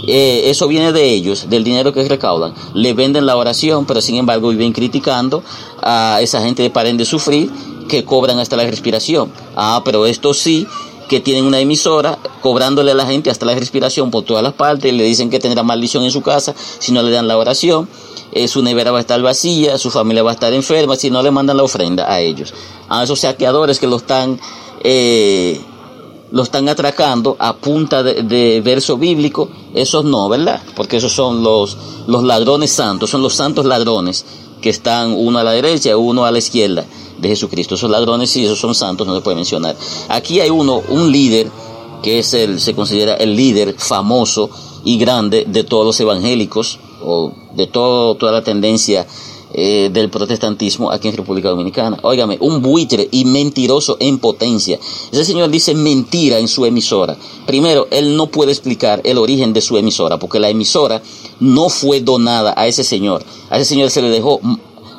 eh, 0.07 0.49
eso 0.49 0.67
viene 0.67 0.91
de 0.91 1.09
ellos, 1.09 1.49
del 1.49 1.63
dinero 1.63 1.93
que 1.93 2.07
recaudan. 2.07 2.53
Le 2.73 2.93
venden 2.93 3.25
la 3.25 3.37
oración, 3.37 3.85
pero 3.85 4.01
sin 4.01 4.15
embargo 4.15 4.49
viven 4.49 4.73
criticando 4.73 5.43
a 5.81 6.19
esa 6.21 6.41
gente 6.41 6.63
de 6.63 6.69
paren 6.69 6.97
de 6.97 7.05
sufrir 7.05 7.51
que 7.87 8.03
cobran 8.03 8.39
hasta 8.39 8.55
la 8.55 8.63
respiración. 8.63 9.31
Ah, 9.55 9.81
pero 9.83 10.05
esto 10.05 10.33
sí 10.33 10.67
que 11.07 11.19
tienen 11.19 11.43
una 11.43 11.59
emisora 11.59 12.17
cobrándole 12.39 12.91
a 12.91 12.95
la 12.95 13.05
gente 13.05 13.29
hasta 13.29 13.45
la 13.45 13.53
respiración 13.53 14.11
por 14.11 14.23
todas 14.23 14.41
las 14.41 14.53
partes, 14.53 14.93
le 14.93 15.03
dicen 15.03 15.29
que 15.29 15.39
tendrá 15.39 15.61
maldición 15.61 16.05
en 16.05 16.11
su 16.11 16.21
casa 16.21 16.55
si 16.79 16.93
no 16.93 17.03
le 17.03 17.11
dan 17.11 17.27
la 17.27 17.37
oración, 17.37 17.89
eh, 18.31 18.47
su 18.47 18.61
nevera 18.61 18.91
va 18.91 18.99
a 18.99 19.01
estar 19.01 19.21
vacía, 19.21 19.77
su 19.77 19.91
familia 19.91 20.23
va 20.23 20.31
a 20.31 20.33
estar 20.35 20.53
enferma 20.53 20.95
si 20.95 21.09
no 21.11 21.21
le 21.21 21.29
mandan 21.29 21.57
la 21.57 21.63
ofrenda 21.63 22.09
a 22.09 22.21
ellos. 22.21 22.53
A 22.87 23.03
esos 23.03 23.19
saqueadores 23.19 23.77
que 23.77 23.87
lo 23.87 23.97
están 23.97 24.39
eh, 24.85 25.59
lo 26.31 26.43
están 26.43 26.69
atracando 26.69 27.35
a 27.39 27.55
punta 27.57 28.03
de, 28.03 28.61
verso 28.63 28.97
bíblico, 28.97 29.49
esos 29.73 30.05
no, 30.05 30.29
¿verdad? 30.29 30.61
Porque 30.75 30.97
esos 30.97 31.13
son 31.13 31.43
los, 31.43 31.77
los 32.07 32.23
ladrones 32.23 32.71
santos, 32.71 33.09
son 33.09 33.21
los 33.21 33.33
santos 33.33 33.65
ladrones 33.65 34.25
que 34.61 34.69
están 34.69 35.11
uno 35.11 35.39
a 35.39 35.43
la 35.43 35.51
derecha 35.51 35.97
uno 35.97 36.25
a 36.25 36.31
la 36.31 36.37
izquierda 36.37 36.85
de 37.17 37.27
Jesucristo. 37.27 37.75
Esos 37.75 37.89
ladrones 37.89 38.29
sí, 38.29 38.45
esos 38.45 38.59
son 38.59 38.75
santos, 38.75 39.07
no 39.07 39.15
se 39.15 39.21
puede 39.21 39.35
mencionar. 39.35 39.75
Aquí 40.09 40.39
hay 40.39 40.49
uno, 40.49 40.81
un 40.89 41.11
líder, 41.11 41.49
que 42.01 42.19
es 42.19 42.33
el, 42.33 42.59
se 42.59 42.73
considera 42.73 43.15
el 43.15 43.35
líder 43.35 43.75
famoso 43.77 44.49
y 44.83 44.97
grande 44.97 45.45
de 45.47 45.63
todos 45.63 45.85
los 45.85 45.99
evangélicos, 45.99 46.79
o 47.03 47.33
de 47.55 47.67
todo, 47.67 48.15
toda 48.15 48.31
la 48.31 48.43
tendencia 48.43 49.07
eh, 49.53 49.89
del 49.91 50.09
protestantismo 50.09 50.91
aquí 50.91 51.07
en 51.07 51.17
República 51.17 51.49
Dominicana. 51.49 51.97
Óigame, 52.03 52.37
un 52.39 52.61
buitre 52.61 53.07
y 53.11 53.25
mentiroso 53.25 53.97
en 53.99 54.19
potencia. 54.19 54.79
Ese 55.11 55.25
señor 55.25 55.49
dice 55.49 55.73
mentira 55.75 56.39
en 56.39 56.47
su 56.47 56.65
emisora. 56.65 57.17
Primero, 57.45 57.87
él 57.91 58.15
no 58.15 58.27
puede 58.27 58.51
explicar 58.51 59.01
el 59.03 59.17
origen 59.17 59.53
de 59.53 59.61
su 59.61 59.77
emisora, 59.77 60.19
porque 60.19 60.39
la 60.39 60.49
emisora 60.49 61.01
no 61.39 61.69
fue 61.69 61.99
donada 61.99 62.53
a 62.55 62.67
ese 62.67 62.83
señor. 62.83 63.23
A 63.49 63.57
ese 63.57 63.65
señor 63.65 63.89
se 63.89 64.01
le 64.01 64.09
dejó 64.09 64.39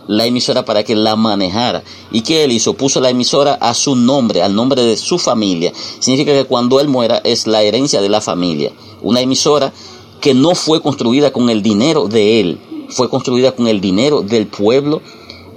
la 0.06 0.26
emisora 0.26 0.64
para 0.64 0.84
que 0.84 0.94
la 0.94 1.16
manejara. 1.16 1.82
¿Y 2.10 2.22
qué 2.22 2.44
él 2.44 2.52
hizo? 2.52 2.74
Puso 2.74 3.00
la 3.00 3.10
emisora 3.10 3.54
a 3.54 3.74
su 3.74 3.96
nombre, 3.96 4.42
al 4.42 4.54
nombre 4.54 4.82
de 4.82 4.96
su 4.96 5.18
familia. 5.18 5.72
Significa 5.98 6.32
que 6.32 6.44
cuando 6.44 6.80
él 6.80 6.88
muera 6.88 7.20
es 7.24 7.46
la 7.46 7.62
herencia 7.62 8.00
de 8.00 8.08
la 8.08 8.20
familia. 8.20 8.72
Una 9.00 9.20
emisora 9.20 9.72
que 10.20 10.34
no 10.34 10.54
fue 10.54 10.80
construida 10.80 11.32
con 11.32 11.50
el 11.50 11.62
dinero 11.62 12.06
de 12.06 12.40
él, 12.40 12.58
fue 12.92 13.08
construida 13.08 13.52
con 13.52 13.66
el 13.66 13.80
dinero 13.80 14.22
del 14.22 14.46
pueblo 14.46 15.02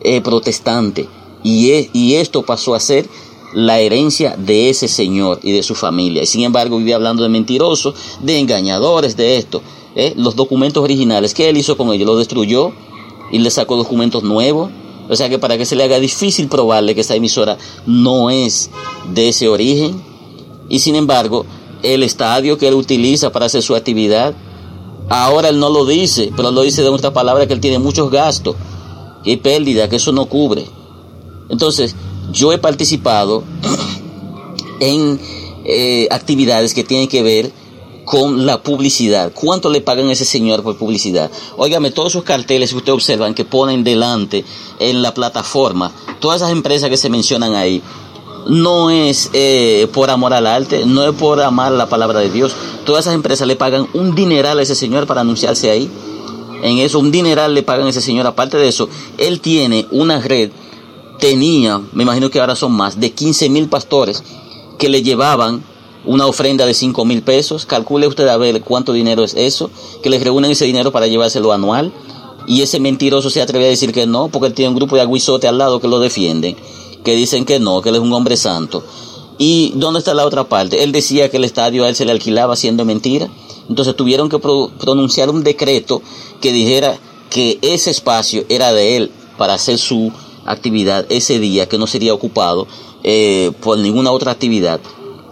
eh, 0.03 0.21
protestante. 0.21 1.07
Y, 1.43 1.89
y 1.93 2.15
esto 2.15 2.43
pasó 2.43 2.73
a 2.73 2.79
ser 2.79 3.07
la 3.53 3.79
herencia 3.79 4.35
de 4.37 4.69
ese 4.69 4.87
señor 4.87 5.39
y 5.41 5.51
de 5.51 5.63
su 5.63 5.75
familia. 5.75 6.23
Y 6.23 6.25
sin 6.25 6.43
embargo, 6.43 6.77
vivía 6.77 6.95
hablando 6.95 7.23
de 7.23 7.29
mentirosos, 7.29 7.95
de 8.21 8.37
engañadores, 8.39 9.15
de 9.15 9.37
esto. 9.37 9.61
¿eh? 9.95 10.13
Los 10.17 10.35
documentos 10.35 10.83
originales, 10.83 11.33
¿qué 11.33 11.49
él 11.49 11.57
hizo 11.57 11.77
con 11.77 11.91
ellos? 11.93 12.05
Los 12.05 12.17
destruyó 12.17 12.73
y 13.31 13.39
le 13.39 13.49
sacó 13.49 13.77
documentos 13.77 14.23
nuevos. 14.23 14.71
O 15.07 15.15
sea 15.15 15.29
que 15.29 15.39
para 15.39 15.57
que 15.57 15.65
se 15.65 15.75
le 15.75 15.83
haga 15.83 15.99
difícil 15.99 16.47
probarle 16.47 16.95
que 16.95 17.01
esa 17.01 17.15
emisora 17.15 17.57
no 17.85 18.29
es 18.29 18.69
de 19.13 19.29
ese 19.29 19.47
origen. 19.47 20.01
Y 20.67 20.79
sin 20.79 20.95
embargo, 20.95 21.45
el 21.83 22.03
estadio 22.03 22.57
que 22.57 22.67
él 22.67 22.73
utiliza 22.73 23.31
para 23.31 23.45
hacer 23.45 23.61
su 23.61 23.75
actividad 23.75 24.35
Ahora 25.09 25.49
él 25.49 25.59
no 25.59 25.69
lo 25.69 25.85
dice, 25.85 26.31
pero 26.35 26.51
lo 26.51 26.61
dice 26.61 26.81
de 26.81 26.89
otra 26.89 27.13
palabra 27.13 27.47
que 27.47 27.53
él 27.53 27.59
tiene 27.59 27.79
muchos 27.79 28.09
gastos 28.09 28.55
y 29.23 29.37
pérdida, 29.37 29.87
que 29.89 29.97
eso 29.97 30.11
no 30.11 30.25
cubre. 30.25 30.65
Entonces, 31.49 31.95
yo 32.31 32.51
he 32.51 32.57
participado 32.57 33.43
en 34.79 35.19
eh, 35.65 36.07
actividades 36.11 36.73
que 36.73 36.83
tienen 36.83 37.07
que 37.07 37.23
ver 37.23 37.51
con 38.05 38.45
la 38.45 38.61
publicidad. 38.61 39.31
¿Cuánto 39.33 39.69
le 39.69 39.81
pagan 39.81 40.07
a 40.09 40.13
ese 40.13 40.25
señor 40.25 40.63
por 40.63 40.77
publicidad? 40.77 41.31
Óigame, 41.57 41.91
todos 41.91 42.13
esos 42.13 42.23
carteles 42.23 42.69
que 42.69 42.77
ustedes 42.77 42.93
observan 42.95 43.33
que 43.33 43.45
ponen 43.45 43.83
delante 43.83 44.45
en 44.79 45.01
la 45.01 45.13
plataforma, 45.13 45.91
todas 46.19 46.37
esas 46.37 46.51
empresas 46.51 46.89
que 46.89 46.97
se 46.97 47.09
mencionan 47.09 47.55
ahí, 47.55 47.81
no 48.47 48.89
es 48.89 49.29
eh, 49.33 49.87
por 49.93 50.09
amor 50.09 50.33
al 50.33 50.47
arte, 50.47 50.85
no 50.85 51.03
es 51.03 51.13
por 51.13 51.41
amar 51.41 51.71
la 51.71 51.87
palabra 51.87 52.19
de 52.19 52.29
Dios. 52.29 52.55
Todas 52.85 53.05
esas 53.05 53.15
empresas 53.15 53.47
le 53.47 53.55
pagan 53.55 53.87
un 53.93 54.15
dineral 54.15 54.59
a 54.59 54.61
ese 54.61 54.75
señor 54.75 55.07
para 55.07 55.21
anunciarse 55.21 55.69
ahí. 55.71 55.89
En 56.61 56.77
eso, 56.79 56.99
un 56.99 57.11
dineral 57.11 57.53
le 57.53 57.63
pagan 57.63 57.87
a 57.87 57.89
ese 57.89 58.01
señor. 58.01 58.25
Aparte 58.27 58.57
de 58.57 58.67
eso, 58.67 58.89
él 59.17 59.41
tiene 59.41 59.87
una 59.91 60.19
red, 60.19 60.51
tenía, 61.19 61.81
me 61.93 62.03
imagino 62.03 62.29
que 62.29 62.39
ahora 62.39 62.55
son 62.55 62.71
más, 62.71 62.99
de 62.99 63.11
15 63.11 63.49
mil 63.49 63.67
pastores 63.67 64.23
que 64.77 64.89
le 64.89 65.01
llevaban 65.01 65.63
una 66.05 66.27
ofrenda 66.27 66.65
de 66.65 66.73
5 66.73 67.03
mil 67.05 67.23
pesos. 67.23 67.65
Calcule 67.65 68.07
usted 68.07 68.27
a 68.27 68.37
ver 68.37 68.61
cuánto 68.61 68.93
dinero 68.93 69.23
es 69.23 69.33
eso, 69.33 69.71
que 70.03 70.09
les 70.09 70.23
reúnen 70.23 70.51
ese 70.51 70.65
dinero 70.65 70.91
para 70.91 71.07
llevárselo 71.07 71.51
anual. 71.51 71.91
Y 72.47 72.61
ese 72.61 72.79
mentiroso 72.79 73.31
se 73.31 73.41
atreve 73.41 73.65
a 73.65 73.69
decir 73.69 73.91
que 73.91 74.05
no, 74.05 74.27
porque 74.27 74.47
él 74.47 74.53
tiene 74.53 74.69
un 74.69 74.75
grupo 74.75 74.95
de 74.95 75.01
aguizote 75.01 75.47
al 75.47 75.57
lado 75.57 75.79
que 75.79 75.87
lo 75.87 75.99
defienden 75.99 76.55
que 77.05 77.15
dicen 77.15 77.45
que 77.45 77.59
no, 77.59 77.81
que 77.81 77.89
él 77.89 77.95
es 77.95 78.01
un 78.01 78.11
hombre 78.11 78.35
santo. 78.35 78.83
¿Y 79.37 79.73
dónde 79.75 79.99
está 79.99 80.13
la 80.13 80.25
otra 80.25 80.45
parte? 80.45 80.83
Él 80.83 80.91
decía 80.91 81.29
que 81.29 81.37
el 81.37 81.45
estadio 81.45 81.85
a 81.85 81.89
él 81.89 81.95
se 81.95 82.03
le 82.03 82.11
alquilaba 82.11 82.55
siendo 82.55 82.83
mentira. 82.83 83.29
Entonces 83.69 83.95
tuvieron 83.95 84.27
que 84.27 84.39
pronunciar 84.39 85.29
un 85.29 85.43
decreto 85.43 86.01
que 86.41 86.51
dijera 86.51 86.97
que 87.29 87.59
ese 87.61 87.91
espacio 87.91 88.43
era 88.49 88.73
de 88.73 88.97
él 88.97 89.11
para 89.37 89.53
hacer 89.53 89.77
su 89.77 90.11
actividad 90.45 91.05
ese 91.09 91.39
día, 91.39 91.67
que 91.67 91.77
no 91.77 91.87
sería 91.87 92.13
ocupado 92.13 92.67
eh, 93.03 93.51
por 93.61 93.77
ninguna 93.77 94.11
otra 94.11 94.31
actividad. 94.31 94.79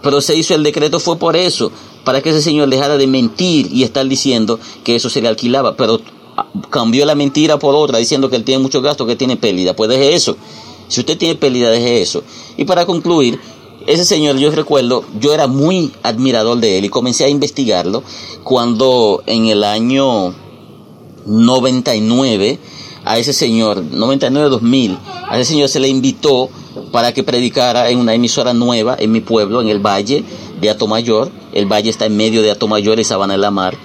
Pero 0.02 0.20
se 0.20 0.36
hizo 0.36 0.54
el 0.54 0.62
decreto 0.62 1.00
fue 1.00 1.16
por 1.16 1.36
eso, 1.36 1.72
para 2.04 2.20
que 2.20 2.30
ese 2.30 2.42
señor 2.42 2.68
dejara 2.68 2.96
de 2.96 3.06
mentir 3.06 3.72
y 3.72 3.82
estar 3.82 4.06
diciendo 4.06 4.60
que 4.84 4.96
eso 4.96 5.08
se 5.08 5.22
le 5.22 5.28
alquilaba. 5.28 5.76
Pero 5.76 6.00
ah, 6.36 6.46
cambió 6.70 7.06
la 7.06 7.14
mentira 7.14 7.58
por 7.58 7.74
otra, 7.74 7.98
diciendo 7.98 8.28
que 8.28 8.36
él 8.36 8.44
tiene 8.44 8.62
mucho 8.62 8.82
gasto, 8.82 9.06
que 9.06 9.16
tiene 9.16 9.36
pérdida. 9.36 9.74
Pues 9.74 9.88
deje 9.88 10.14
eso. 10.14 10.36
Si 10.88 11.00
usted 11.00 11.18
tiene 11.18 11.34
pérdida, 11.34 11.70
deje 11.70 12.02
eso. 12.02 12.22
Y 12.56 12.64
para 12.64 12.86
concluir, 12.86 13.38
ese 13.86 14.04
señor, 14.04 14.36
yo 14.36 14.50
recuerdo, 14.50 15.04
yo 15.20 15.34
era 15.34 15.46
muy 15.46 15.92
admirador 16.02 16.58
de 16.58 16.78
él 16.78 16.86
y 16.86 16.88
comencé 16.88 17.24
a 17.24 17.28
investigarlo 17.28 18.02
cuando 18.42 19.22
en 19.26 19.46
el 19.46 19.62
año 19.62 20.34
99 21.26 22.58
a 23.04 23.18
ese 23.18 23.34
señor, 23.34 23.84
99-2000, 23.84 24.98
a 25.28 25.38
ese 25.38 25.52
señor 25.52 25.68
se 25.68 25.80
le 25.80 25.88
invitó 25.88 26.48
para 26.92 27.12
que 27.12 27.22
predicara 27.22 27.90
en 27.90 27.98
una 27.98 28.14
emisora 28.14 28.54
nueva 28.54 28.96
en 28.98 29.12
mi 29.12 29.20
pueblo, 29.20 29.60
en 29.60 29.68
el 29.68 29.84
Valle 29.84 30.24
de 30.60 30.70
Atomayor. 30.70 31.30
El 31.52 31.66
valle 31.66 31.90
está 31.90 32.06
en 32.06 32.16
medio 32.16 32.40
de 32.40 32.50
Atomayor 32.50 32.98
y 32.98 33.04
Sabana 33.04 33.34
de 33.34 33.38
la 33.38 33.50
Mar. 33.50 33.76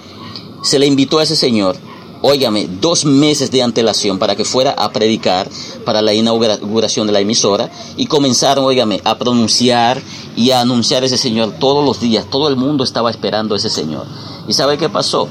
Se 0.62 0.78
le 0.78 0.86
invitó 0.86 1.18
a 1.18 1.24
ese 1.24 1.36
señor 1.36 1.76
óigame, 2.22 2.68
dos 2.80 3.04
meses 3.04 3.50
de 3.50 3.62
antelación 3.62 4.18
para 4.18 4.36
que 4.36 4.44
fuera 4.44 4.72
a 4.72 4.92
predicar 4.92 5.48
para 5.84 6.02
la 6.02 6.12
inauguración 6.12 7.06
de 7.06 7.12
la 7.12 7.20
emisora 7.20 7.70
y 7.96 8.06
comenzaron, 8.06 8.64
óigame, 8.64 9.00
a 9.04 9.16
pronunciar 9.16 10.00
y 10.36 10.50
a 10.50 10.60
anunciar 10.60 11.02
a 11.02 11.06
ese 11.06 11.18
Señor 11.18 11.52
todos 11.58 11.84
los 11.84 12.00
días. 12.00 12.26
Todo 12.30 12.48
el 12.48 12.56
mundo 12.56 12.84
estaba 12.84 13.10
esperando 13.10 13.54
a 13.54 13.58
ese 13.58 13.70
Señor. 13.70 14.06
¿Y 14.48 14.52
sabe 14.52 14.78
qué 14.78 14.88
pasó? 14.88 15.28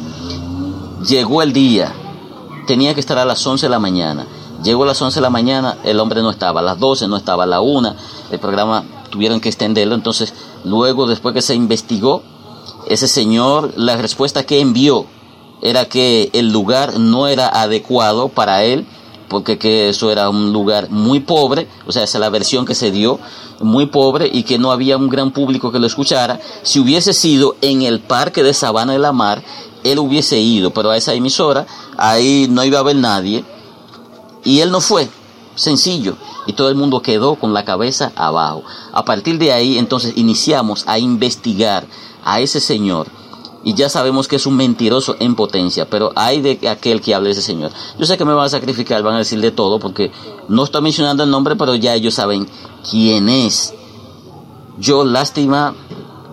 Llegó 1.08 1.42
el 1.42 1.54
día, 1.54 1.94
tenía 2.68 2.94
que 2.94 3.00
estar 3.00 3.18
a 3.18 3.26
las 3.26 3.46
11 3.46 3.66
de 3.66 3.70
la 3.70 3.80
mañana. 3.80 4.28
Llegó 4.64 4.84
a 4.84 4.88
las 4.88 5.02
11 5.02 5.16
de 5.16 5.22
la 5.22 5.30
mañana, 5.30 5.78
el 5.86 6.00
hombre 6.00 6.22
no 6.22 6.30
estaba, 6.30 6.60
a 6.60 6.64
las 6.64 6.80
12 6.80 7.08
no 7.08 7.16
estaba, 7.16 7.46
a 7.46 7.48
la 7.48 7.62
1, 7.62 7.96
el 8.32 8.40
programa 8.40 8.84
tuvieron 9.10 9.40
que 9.40 9.48
extenderlo. 9.48 9.96
Entonces, 9.96 10.34
luego, 10.66 11.08
después 11.08 11.34
que 11.34 11.42
se 11.42 11.56
investigó, 11.56 12.24
ese 12.88 13.08
señor, 13.08 13.74
la 13.78 13.96
respuesta 13.96 14.46
que 14.46 14.60
envió 14.60 15.06
era 15.62 15.86
que 15.86 16.30
el 16.34 16.52
lugar 16.52 17.00
no 17.00 17.28
era 17.28 17.48
adecuado 17.48 18.30
para 18.30 18.64
él, 18.64 18.86
porque 19.28 19.58
que 19.58 19.90
eso 19.90 20.12
era 20.12 20.30
un 20.30 20.52
lugar 20.52 20.90
muy 20.90 21.20
pobre, 21.20 21.68
o 21.86 21.92
sea, 21.92 22.04
esa 22.04 22.18
es 22.18 22.22
la 22.22 22.30
versión 22.30 22.66
que 22.66 22.76
se 22.76 22.92
dio, 22.92 23.20
muy 23.62 23.86
pobre 23.86 24.30
y 24.32 24.44
que 24.44 24.58
no 24.58 24.72
había 24.72 24.98
un 24.98 25.10
gran 25.10 25.32
público 25.32 25.72
que 25.72 25.80
lo 25.80 25.88
escuchara. 25.88 26.40
Si 26.64 26.80
hubiese 26.80 27.14
sido 27.14 27.56
en 27.62 27.82
el 27.84 28.00
parque 28.00 28.42
de 28.42 28.54
Sabana 28.54 28.94
de 28.94 29.00
la 29.00 29.12
Mar, 29.12 29.44
él 29.84 30.00
hubiese 30.00 30.40
ido, 30.40 30.72
pero 30.72 30.90
a 30.90 30.98
esa 30.98 31.14
emisora, 31.14 31.68
ahí 31.98 32.48
no 32.50 32.64
iba 32.64 32.78
a 32.78 32.82
haber 32.82 32.96
nadie, 32.96 33.44
y 34.44 34.62
él 34.62 34.72
no 34.72 34.82
fue, 34.82 35.10
sencillo, 35.56 36.16
y 36.48 36.54
todo 36.54 36.70
el 36.70 36.76
mundo 36.76 37.02
quedó 37.02 37.36
con 37.36 37.54
la 37.54 37.66
cabeza 37.66 38.12
abajo. 38.16 38.64
A 38.94 39.06
partir 39.06 39.38
de 39.38 39.52
ahí, 39.52 39.78
entonces, 39.78 40.14
iniciamos 40.16 40.84
a 40.88 40.98
investigar 41.00 41.86
a 42.24 42.40
ese 42.40 42.60
señor 42.60 43.08
y 43.64 43.74
ya 43.74 43.90
sabemos 43.90 44.28
que 44.28 44.38
es 44.38 44.46
un 44.46 44.56
mentiroso 44.56 45.16
en 45.20 45.36
potencia, 45.36 45.90
pero 45.90 46.12
hay 46.16 46.42
de 46.42 46.70
aquel 46.70 47.02
que 47.02 47.14
hable 47.14 47.32
ese 47.32 47.42
Señor. 47.42 47.72
Yo 47.98 48.06
sé 48.06 48.18
que 48.18 48.26
me 48.26 48.34
van 48.34 48.46
a 48.46 48.50
sacrificar, 48.50 49.04
van 49.04 49.16
a 49.16 49.20
decir 49.20 49.42
de 49.42 49.52
todo, 49.52 49.80
porque 49.80 50.12
no 50.48 50.64
estoy 50.64 50.82
mencionando 50.82 51.24
el 51.24 51.30
nombre, 51.30 51.56
pero 51.56 51.76
ya 51.76 51.94
ellos 51.94 52.14
saben 52.14 52.48
quién 52.90 53.28
es. 53.28 53.74
Yo 54.78 55.04
lástima 55.04 55.76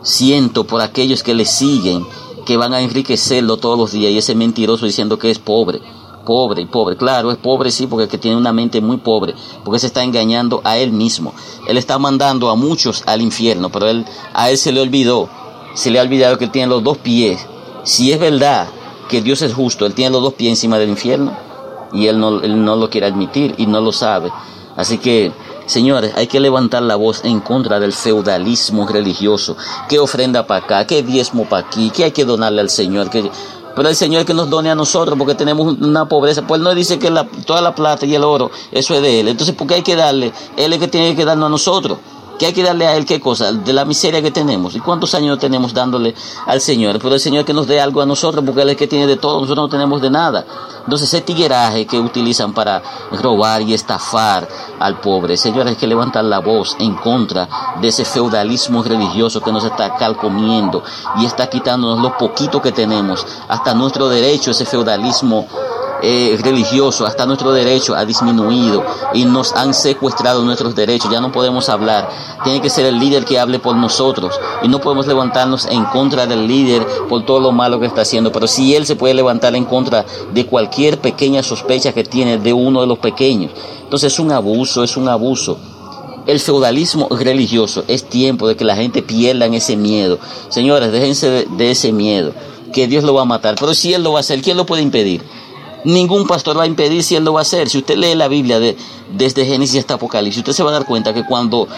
siento 0.02 0.64
por 0.64 0.80
aquellos 0.80 1.22
que 1.22 1.34
le 1.34 1.44
siguen, 1.44 2.06
que 2.44 2.56
van 2.56 2.74
a 2.74 2.80
enriquecerlo 2.80 3.56
todos 3.56 3.76
los 3.76 3.92
días, 3.92 4.12
y 4.12 4.18
ese 4.18 4.36
mentiroso 4.36 4.86
diciendo 4.86 5.18
que 5.18 5.30
es 5.30 5.40
pobre, 5.40 5.80
pobre 6.24 6.62
y 6.62 6.66
pobre. 6.66 6.96
Claro, 6.96 7.32
es 7.32 7.38
pobre 7.38 7.72
sí, 7.72 7.88
porque 7.88 8.06
que 8.06 8.18
tiene 8.18 8.36
una 8.36 8.52
mente 8.52 8.80
muy 8.80 8.98
pobre, 8.98 9.34
porque 9.64 9.80
se 9.80 9.88
está 9.88 10.04
engañando 10.04 10.60
a 10.62 10.78
él 10.78 10.92
mismo. 10.92 11.34
Él 11.66 11.76
está 11.76 11.98
mandando 11.98 12.50
a 12.50 12.54
muchos 12.54 13.02
al 13.06 13.20
infierno, 13.20 13.70
pero 13.70 13.88
él, 13.88 14.04
a 14.32 14.48
él 14.50 14.58
se 14.58 14.70
le 14.70 14.80
olvidó 14.80 15.28
se 15.76 15.90
le 15.90 16.00
ha 16.00 16.02
olvidado 16.02 16.38
que 16.38 16.46
él 16.46 16.50
tiene 16.50 16.68
los 16.68 16.82
dos 16.82 16.96
pies. 16.96 17.46
Si 17.84 18.10
es 18.10 18.18
verdad 18.18 18.66
que 19.08 19.20
Dios 19.20 19.42
es 19.42 19.52
justo, 19.52 19.84
él 19.86 19.94
tiene 19.94 20.10
los 20.10 20.22
dos 20.22 20.32
pies 20.32 20.50
encima 20.50 20.78
del 20.78 20.88
infierno 20.88 21.36
y 21.92 22.06
él 22.06 22.18
no, 22.18 22.40
él 22.40 22.64
no 22.64 22.76
lo 22.76 22.88
quiere 22.88 23.06
admitir 23.06 23.54
y 23.58 23.66
no 23.66 23.80
lo 23.80 23.92
sabe. 23.92 24.32
Así 24.74 24.96
que, 24.98 25.32
señores, 25.66 26.12
hay 26.16 26.28
que 26.28 26.40
levantar 26.40 26.82
la 26.82 26.96
voz 26.96 27.24
en 27.24 27.40
contra 27.40 27.78
del 27.78 27.92
feudalismo 27.92 28.88
religioso. 28.88 29.56
¿Qué 29.88 29.98
ofrenda 29.98 30.46
para 30.46 30.64
acá? 30.64 30.86
¿Qué 30.86 31.02
diezmo 31.02 31.44
para 31.44 31.66
aquí? 31.66 31.90
¿Qué 31.90 32.04
hay 32.04 32.12
que 32.12 32.24
donarle 32.24 32.62
al 32.62 32.70
Señor? 32.70 33.10
Pero 33.10 33.88
el 33.90 33.96
Señor 33.96 34.24
que 34.24 34.32
nos 34.32 34.48
done 34.48 34.70
a 34.70 34.74
nosotros 34.74 35.18
porque 35.18 35.34
tenemos 35.34 35.76
una 35.78 36.08
pobreza. 36.08 36.46
Pues 36.46 36.58
él 36.58 36.64
no 36.64 36.74
dice 36.74 36.98
que 36.98 37.10
toda 37.44 37.60
la 37.60 37.74
plata 37.74 38.06
y 38.06 38.14
el 38.14 38.24
oro, 38.24 38.50
eso 38.72 38.94
es 38.94 39.02
de 39.02 39.20
Él. 39.20 39.28
Entonces, 39.28 39.54
¿por 39.54 39.66
qué 39.66 39.74
hay 39.74 39.82
que 39.82 39.94
darle? 39.94 40.32
Él 40.56 40.72
es 40.72 40.78
el 40.78 40.80
que 40.80 40.88
tiene 40.88 41.14
que 41.14 41.26
darnos 41.26 41.46
a 41.46 41.50
nosotros 41.50 41.98
que 42.38 42.46
hay 42.46 42.52
que 42.52 42.62
darle 42.62 42.86
a 42.86 42.96
Él 42.96 43.06
qué 43.06 43.20
cosa, 43.20 43.52
de 43.52 43.72
la 43.72 43.84
miseria 43.84 44.22
que 44.22 44.30
tenemos. 44.30 44.74
¿Y 44.74 44.80
cuántos 44.80 45.14
años 45.14 45.38
tenemos 45.38 45.72
dándole 45.72 46.14
al 46.46 46.60
Señor? 46.60 46.98
Pero 47.00 47.14
el 47.14 47.20
Señor 47.20 47.44
que 47.44 47.52
nos 47.52 47.66
dé 47.66 47.80
algo 47.80 48.00
a 48.00 48.06
nosotros, 48.06 48.44
porque 48.44 48.62
Él 48.62 48.68
es 48.68 48.72
el 48.72 48.78
que 48.78 48.86
tiene 48.86 49.06
de 49.06 49.16
todo, 49.16 49.40
nosotros 49.40 49.64
no 49.64 49.68
tenemos 49.68 50.00
de 50.00 50.10
nada. 50.10 50.44
Entonces 50.84 51.08
ese 51.08 51.20
tigueraje 51.20 51.86
que 51.86 51.98
utilizan 51.98 52.52
para 52.52 52.82
robar 53.10 53.62
y 53.62 53.74
estafar 53.74 54.48
al 54.78 55.00
pobre, 55.00 55.36
Señor, 55.36 55.66
hay 55.66 55.76
que 55.76 55.86
levantar 55.86 56.24
la 56.24 56.38
voz 56.38 56.76
en 56.78 56.94
contra 56.94 57.48
de 57.80 57.88
ese 57.88 58.04
feudalismo 58.04 58.82
religioso 58.82 59.40
que 59.40 59.52
nos 59.52 59.64
está 59.64 59.96
calcomiendo 59.96 60.84
y 61.18 61.24
está 61.24 61.48
quitándonos 61.48 62.00
lo 62.00 62.16
poquito 62.16 62.62
que 62.62 62.72
tenemos, 62.72 63.26
hasta 63.48 63.74
nuestro 63.74 64.08
derecho, 64.08 64.52
ese 64.52 64.64
feudalismo 64.64 65.46
eh, 66.02 66.38
religioso, 66.42 67.06
hasta 67.06 67.26
nuestro 67.26 67.52
derecho 67.52 67.94
ha 67.94 68.04
disminuido 68.04 68.84
y 69.14 69.24
nos 69.24 69.52
han 69.52 69.74
secuestrado 69.74 70.42
nuestros 70.44 70.74
derechos, 70.74 71.10
ya 71.10 71.20
no 71.20 71.32
podemos 71.32 71.68
hablar. 71.68 72.08
Tiene 72.44 72.60
que 72.60 72.70
ser 72.70 72.86
el 72.86 72.98
líder 72.98 73.24
que 73.24 73.38
hable 73.38 73.58
por 73.58 73.76
nosotros 73.76 74.38
y 74.62 74.68
no 74.68 74.80
podemos 74.80 75.06
levantarnos 75.06 75.66
en 75.66 75.84
contra 75.86 76.26
del 76.26 76.46
líder 76.46 76.86
por 77.08 77.24
todo 77.24 77.40
lo 77.40 77.52
malo 77.52 77.80
que 77.80 77.86
está 77.86 78.02
haciendo, 78.02 78.32
pero 78.32 78.46
si 78.46 78.74
él 78.74 78.86
se 78.86 78.96
puede 78.96 79.14
levantar 79.14 79.54
en 79.56 79.64
contra 79.64 80.04
de 80.32 80.46
cualquier 80.46 81.00
pequeña 81.00 81.42
sospecha 81.42 81.92
que 81.92 82.04
tiene 82.04 82.38
de 82.38 82.52
uno 82.52 82.80
de 82.80 82.86
los 82.86 82.98
pequeños. 82.98 83.52
Entonces 83.82 84.12
es 84.12 84.18
un 84.18 84.32
abuso, 84.32 84.82
es 84.82 84.96
un 84.96 85.08
abuso. 85.08 85.58
El 86.26 86.40
feudalismo 86.40 87.06
religioso 87.08 87.84
es 87.86 88.04
tiempo 88.04 88.48
de 88.48 88.56
que 88.56 88.64
la 88.64 88.74
gente 88.74 89.00
pierda 89.00 89.46
ese 89.46 89.76
miedo. 89.76 90.18
Señores, 90.48 90.90
déjense 90.90 91.46
de 91.48 91.70
ese 91.70 91.92
miedo, 91.92 92.32
que 92.72 92.88
Dios 92.88 93.04
lo 93.04 93.14
va 93.14 93.22
a 93.22 93.26
matar. 93.26 93.54
Pero 93.58 93.74
si 93.74 93.94
Él 93.94 94.02
lo 94.02 94.12
va 94.12 94.18
a 94.18 94.20
hacer, 94.20 94.42
¿quién 94.42 94.56
lo 94.56 94.66
puede 94.66 94.82
impedir? 94.82 95.22
Ningún 95.86 96.26
pastor 96.26 96.58
va 96.58 96.64
a 96.64 96.66
impedir 96.66 97.04
si 97.04 97.14
él 97.14 97.24
lo 97.24 97.34
va 97.34 97.40
a 97.40 97.42
hacer. 97.42 97.68
Si 97.68 97.78
usted 97.78 97.96
lee 97.96 98.16
la 98.16 98.26
Biblia 98.26 98.58
de, 98.58 98.76
desde 99.16 99.46
Génesis 99.46 99.78
hasta 99.78 99.94
Apocalipsis, 99.94 100.40
usted 100.40 100.52
se 100.52 100.64
va 100.64 100.70
a 100.70 100.72
dar 100.72 100.84
cuenta 100.84 101.14
que 101.14 101.24
cuando, 101.24 101.68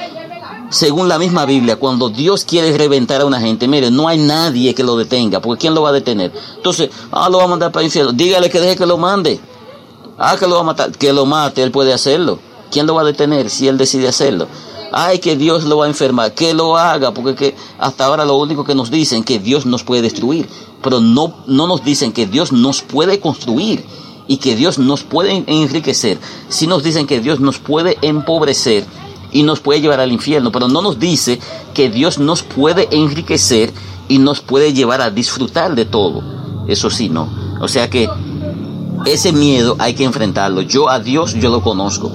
según 0.71 1.09
la 1.11 1.19
misma 1.19 1.45
Biblia, 1.45 1.77
cuando 1.77 2.09
Dios 2.09 2.47
quiere 2.47 2.75
reventar 2.79 3.21
a 3.21 3.27
una 3.27 3.39
gente, 3.39 3.69
mire, 3.69 3.91
no 3.91 4.09
hay 4.09 4.17
nadie 4.17 4.75
que 4.75 4.83
lo 4.83 4.97
detenga, 4.97 5.41
porque 5.41 5.61
¿quién 5.61 5.75
lo 5.75 5.83
va 5.83 5.91
a 5.91 5.93
detener? 5.93 6.33
Entonces, 6.57 6.89
ah, 7.13 7.29
lo 7.29 7.37
va 7.37 7.45
a 7.45 7.49
mandar 7.49 7.71
para 7.71 7.83
el 7.83 7.89
infierno. 7.89 8.13
Dígale 8.13 8.49
que 8.49 8.61
deje 8.61 8.77
que 8.77 8.87
lo 8.87 8.97
mande. 8.97 9.39
Ah, 10.17 10.39
que 10.39 10.47
lo 10.47 10.55
va 10.55 10.61
a 10.63 10.65
matar. 10.65 10.91
Que 10.93 11.13
lo 11.13 11.27
mate, 11.27 11.63
él 11.63 11.71
puede 11.71 11.93
hacerlo. 11.93 12.39
¿Quién 12.71 12.87
lo 12.87 12.95
va 12.95 13.03
a 13.03 13.05
detener 13.05 13.51
si 13.51 13.69
él 13.69 13.77
decide 13.77 14.09
hacerlo? 14.09 14.49
Ay, 14.93 15.19
que 15.19 15.37
Dios 15.37 15.65
lo 15.65 15.79
va 15.79 15.87
a 15.87 15.89
enfermar, 15.89 16.33
que 16.33 16.55
lo 16.55 16.77
haga, 16.77 17.13
porque 17.13 17.35
que 17.35 17.57
hasta 17.79 18.07
ahora 18.07 18.25
lo 18.25 18.37
único 18.37 18.65
que 18.65 18.75
nos 18.75 18.91
dicen 18.91 19.23
que 19.23 19.39
Dios 19.39 19.67
nos 19.67 19.85
puede 19.85 20.03
destruir, 20.03 20.49
pero 20.83 21.01
no, 21.01 21.35
no 21.47 21.67
nos 21.67 21.85
dicen 21.85 22.13
que 22.13 22.27
Dios 22.27 22.53
nos 22.53 22.83
puede 22.83 23.21
construir 23.21 23.85
y 24.27 24.39
que 24.39 24.57
Dios 24.57 24.79
nos 24.79 25.03
puede 25.03 25.45
enriquecer. 25.47 26.19
Sí 26.49 26.67
nos 26.67 26.83
dicen 26.83 27.07
que 27.07 27.21
Dios 27.21 27.41
nos 27.41 27.59
puede 27.59 27.99
empobrecer 28.03 28.85
y 29.31 29.43
nos 29.43 29.61
puede 29.61 29.81
llevar 29.81 30.01
al 30.01 30.13
infierno, 30.13 30.53
pero 30.53 30.69
no 30.69 30.81
nos 30.81 30.99
dice 30.99 31.39
que 31.75 31.91
Dios 31.91 32.19
nos 32.19 32.43
puede 32.43 32.89
enriquecer 32.91 33.73
y 34.09 34.19
nos 34.19 34.41
puede 34.41 34.73
llevar 34.73 35.03
a 35.03 35.11
disfrutar 35.11 35.75
de 35.75 35.85
todo. 35.85 36.23
Eso 36.67 36.91
sí, 36.91 37.09
no. 37.09 37.29
O 37.61 37.69
sea 37.69 37.91
que 37.91 38.09
ese 39.07 39.33
miedo 39.33 39.77
hay 39.79 39.95
que 39.95 40.05
enfrentarlo. 40.05 40.63
Yo 40.63 40.89
a 40.89 41.01
Dios 41.01 41.35
yo 41.35 41.51
lo 41.51 41.63
conozco. 41.63 42.11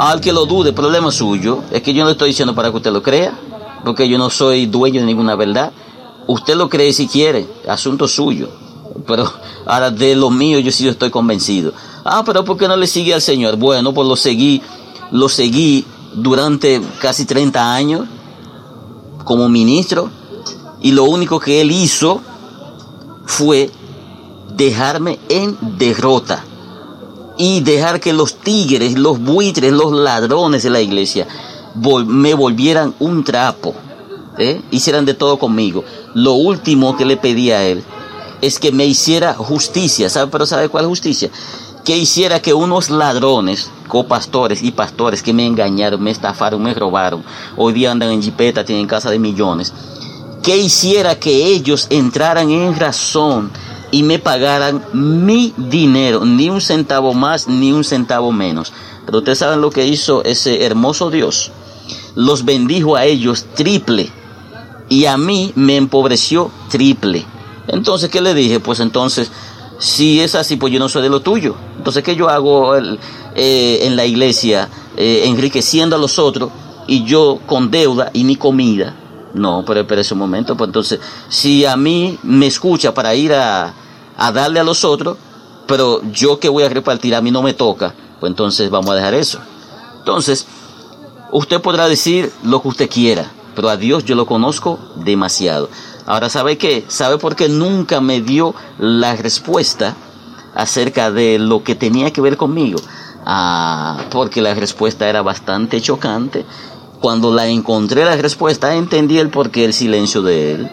Al 0.00 0.22
que 0.22 0.32
lo 0.32 0.46
dude, 0.46 0.72
problema 0.72 1.10
suyo. 1.10 1.62
Es 1.70 1.82
que 1.82 1.92
yo 1.92 2.04
no 2.04 2.10
estoy 2.10 2.30
diciendo 2.30 2.54
para 2.54 2.70
que 2.70 2.78
usted 2.78 2.90
lo 2.90 3.02
crea, 3.02 3.38
porque 3.84 4.08
yo 4.08 4.16
no 4.16 4.30
soy 4.30 4.64
dueño 4.64 5.00
de 5.00 5.06
ninguna 5.06 5.34
verdad. 5.34 5.72
Usted 6.26 6.56
lo 6.56 6.70
cree 6.70 6.94
si 6.94 7.06
quiere, 7.06 7.46
asunto 7.68 8.08
suyo. 8.08 8.48
Pero 9.06 9.30
ahora 9.66 9.90
de 9.90 10.16
lo 10.16 10.30
mío 10.30 10.58
yo 10.58 10.72
sí 10.72 10.88
estoy 10.88 11.10
convencido. 11.10 11.74
Ah, 12.02 12.22
pero 12.24 12.46
¿por 12.46 12.56
qué 12.56 12.66
no 12.66 12.78
le 12.78 12.86
sigue 12.86 13.12
al 13.12 13.20
Señor? 13.20 13.56
Bueno, 13.56 13.92
pues 13.92 14.08
lo 14.08 14.16
seguí, 14.16 14.62
lo 15.10 15.28
seguí 15.28 15.84
durante 16.14 16.80
casi 16.98 17.26
30 17.26 17.74
años 17.74 18.08
como 19.24 19.50
ministro 19.50 20.08
y 20.80 20.92
lo 20.92 21.04
único 21.04 21.38
que 21.38 21.60
él 21.60 21.70
hizo 21.70 22.22
fue 23.26 23.70
dejarme 24.56 25.18
en 25.28 25.58
derrota 25.76 26.42
y 27.40 27.60
dejar 27.60 28.00
que 28.00 28.12
los 28.12 28.34
tigres, 28.34 28.98
los 28.98 29.18
buitres, 29.18 29.72
los 29.72 29.92
ladrones 29.92 30.62
de 30.62 30.68
la 30.68 30.82
iglesia 30.82 31.26
me 32.04 32.34
volvieran 32.34 32.94
un 32.98 33.24
trapo, 33.24 33.74
¿eh? 34.36 34.60
hicieran 34.70 35.06
de 35.06 35.14
todo 35.14 35.38
conmigo. 35.38 35.82
Lo 36.12 36.34
último 36.34 36.98
que 36.98 37.06
le 37.06 37.16
pedí 37.16 37.50
a 37.50 37.66
él 37.66 37.82
es 38.42 38.58
que 38.58 38.72
me 38.72 38.84
hiciera 38.84 39.32
justicia, 39.32 40.10
¿sabe? 40.10 40.30
Pero 40.30 40.44
¿sabe 40.44 40.68
cuál 40.68 40.84
justicia? 40.84 41.30
Que 41.82 41.96
hiciera 41.96 42.42
que 42.42 42.52
unos 42.52 42.90
ladrones, 42.90 43.70
copastores 43.88 44.62
y 44.62 44.72
pastores 44.72 45.22
que 45.22 45.32
me 45.32 45.46
engañaron, 45.46 46.02
me 46.02 46.10
estafaron, 46.10 46.62
me 46.62 46.74
robaron, 46.74 47.24
hoy 47.56 47.72
día 47.72 47.90
andan 47.90 48.10
en 48.10 48.22
jipeta, 48.22 48.66
tienen 48.66 48.86
casa 48.86 49.08
de 49.08 49.18
millones, 49.18 49.72
que 50.42 50.58
hiciera 50.58 51.18
que 51.18 51.46
ellos 51.46 51.86
entraran 51.88 52.50
en 52.50 52.78
razón 52.78 53.50
y 53.90 54.02
me 54.02 54.18
pagaran 54.18 54.84
mi 54.92 55.52
dinero, 55.56 56.24
ni 56.24 56.50
un 56.50 56.60
centavo 56.60 57.14
más, 57.14 57.48
ni 57.48 57.72
un 57.72 57.84
centavo 57.84 58.32
menos. 58.32 58.72
Pero 59.06 59.18
ustedes 59.18 59.38
saben 59.38 59.60
lo 59.60 59.70
que 59.70 59.86
hizo 59.86 60.22
ese 60.24 60.64
hermoso 60.64 61.10
Dios. 61.10 61.50
Los 62.14 62.44
bendijo 62.44 62.96
a 62.96 63.04
ellos 63.04 63.46
triple 63.54 64.10
y 64.88 65.06
a 65.06 65.16
mí 65.16 65.52
me 65.54 65.76
empobreció 65.76 66.50
triple. 66.68 67.24
Entonces, 67.68 68.10
¿qué 68.10 68.20
le 68.20 68.34
dije? 68.34 68.60
Pues 68.60 68.80
entonces, 68.80 69.30
si 69.78 70.20
es 70.20 70.34
así, 70.34 70.56
pues 70.56 70.72
yo 70.72 70.78
no 70.78 70.88
soy 70.88 71.02
de 71.02 71.08
lo 71.08 71.20
tuyo. 71.20 71.56
Entonces, 71.76 72.02
¿qué 72.02 72.14
yo 72.16 72.28
hago 72.28 72.76
eh, 72.76 73.78
en 73.82 73.96
la 73.96 74.04
iglesia 74.04 74.68
eh, 74.96 75.22
enriqueciendo 75.26 75.96
a 75.96 75.98
los 75.98 76.18
otros 76.18 76.50
y 76.86 77.04
yo 77.04 77.40
con 77.46 77.70
deuda 77.70 78.10
y 78.12 78.24
ni 78.24 78.36
comida? 78.36 78.94
No, 79.34 79.64
pero 79.64 79.80
espera 79.80 80.00
ese 80.00 80.14
momento. 80.14 80.56
Pues 80.56 80.68
entonces, 80.68 81.00
si 81.28 81.64
a 81.64 81.76
mí 81.76 82.18
me 82.22 82.46
escucha 82.46 82.92
para 82.92 83.14
ir 83.14 83.32
a, 83.32 83.72
a 84.20 84.32
darle 84.32 84.60
a 84.60 84.64
los 84.64 84.84
otros, 84.84 85.16
pero 85.66 86.02
yo 86.12 86.38
que 86.38 86.50
voy 86.50 86.62
a 86.62 86.68
repartir 86.68 87.14
a 87.14 87.22
mí 87.22 87.30
no 87.30 87.42
me 87.42 87.54
toca, 87.54 87.94
pues 88.20 88.30
entonces 88.30 88.70
vamos 88.70 88.90
a 88.90 88.94
dejar 88.94 89.14
eso. 89.14 89.40
Entonces, 89.98 90.46
usted 91.32 91.60
podrá 91.62 91.88
decir 91.88 92.30
lo 92.44 92.60
que 92.60 92.68
usted 92.68 92.90
quiera, 92.90 93.32
pero 93.56 93.70
a 93.70 93.78
Dios 93.78 94.04
yo 94.04 94.14
lo 94.14 94.26
conozco 94.26 94.78
demasiado. 94.96 95.70
Ahora, 96.06 96.28
¿sabe 96.28 96.58
qué? 96.58 96.84
¿Sabe 96.88 97.16
por 97.16 97.34
qué 97.34 97.48
nunca 97.48 98.02
me 98.02 98.20
dio 98.20 98.54
la 98.78 99.16
respuesta 99.16 99.96
acerca 100.54 101.10
de 101.10 101.38
lo 101.38 101.64
que 101.64 101.74
tenía 101.74 102.12
que 102.12 102.20
ver 102.20 102.36
conmigo? 102.36 102.78
Ah, 103.24 104.04
porque 104.10 104.42
la 104.42 104.52
respuesta 104.52 105.08
era 105.08 105.22
bastante 105.22 105.80
chocante 105.80 106.44
cuando 107.00 107.32
la 107.32 107.46
encontré 107.46 108.04
la 108.04 108.16
respuesta, 108.16 108.74
entendí 108.74 109.18
el 109.18 109.30
porqué 109.30 109.64
el 109.64 109.72
silencio 109.72 110.20
de 110.20 110.52
él. 110.52 110.70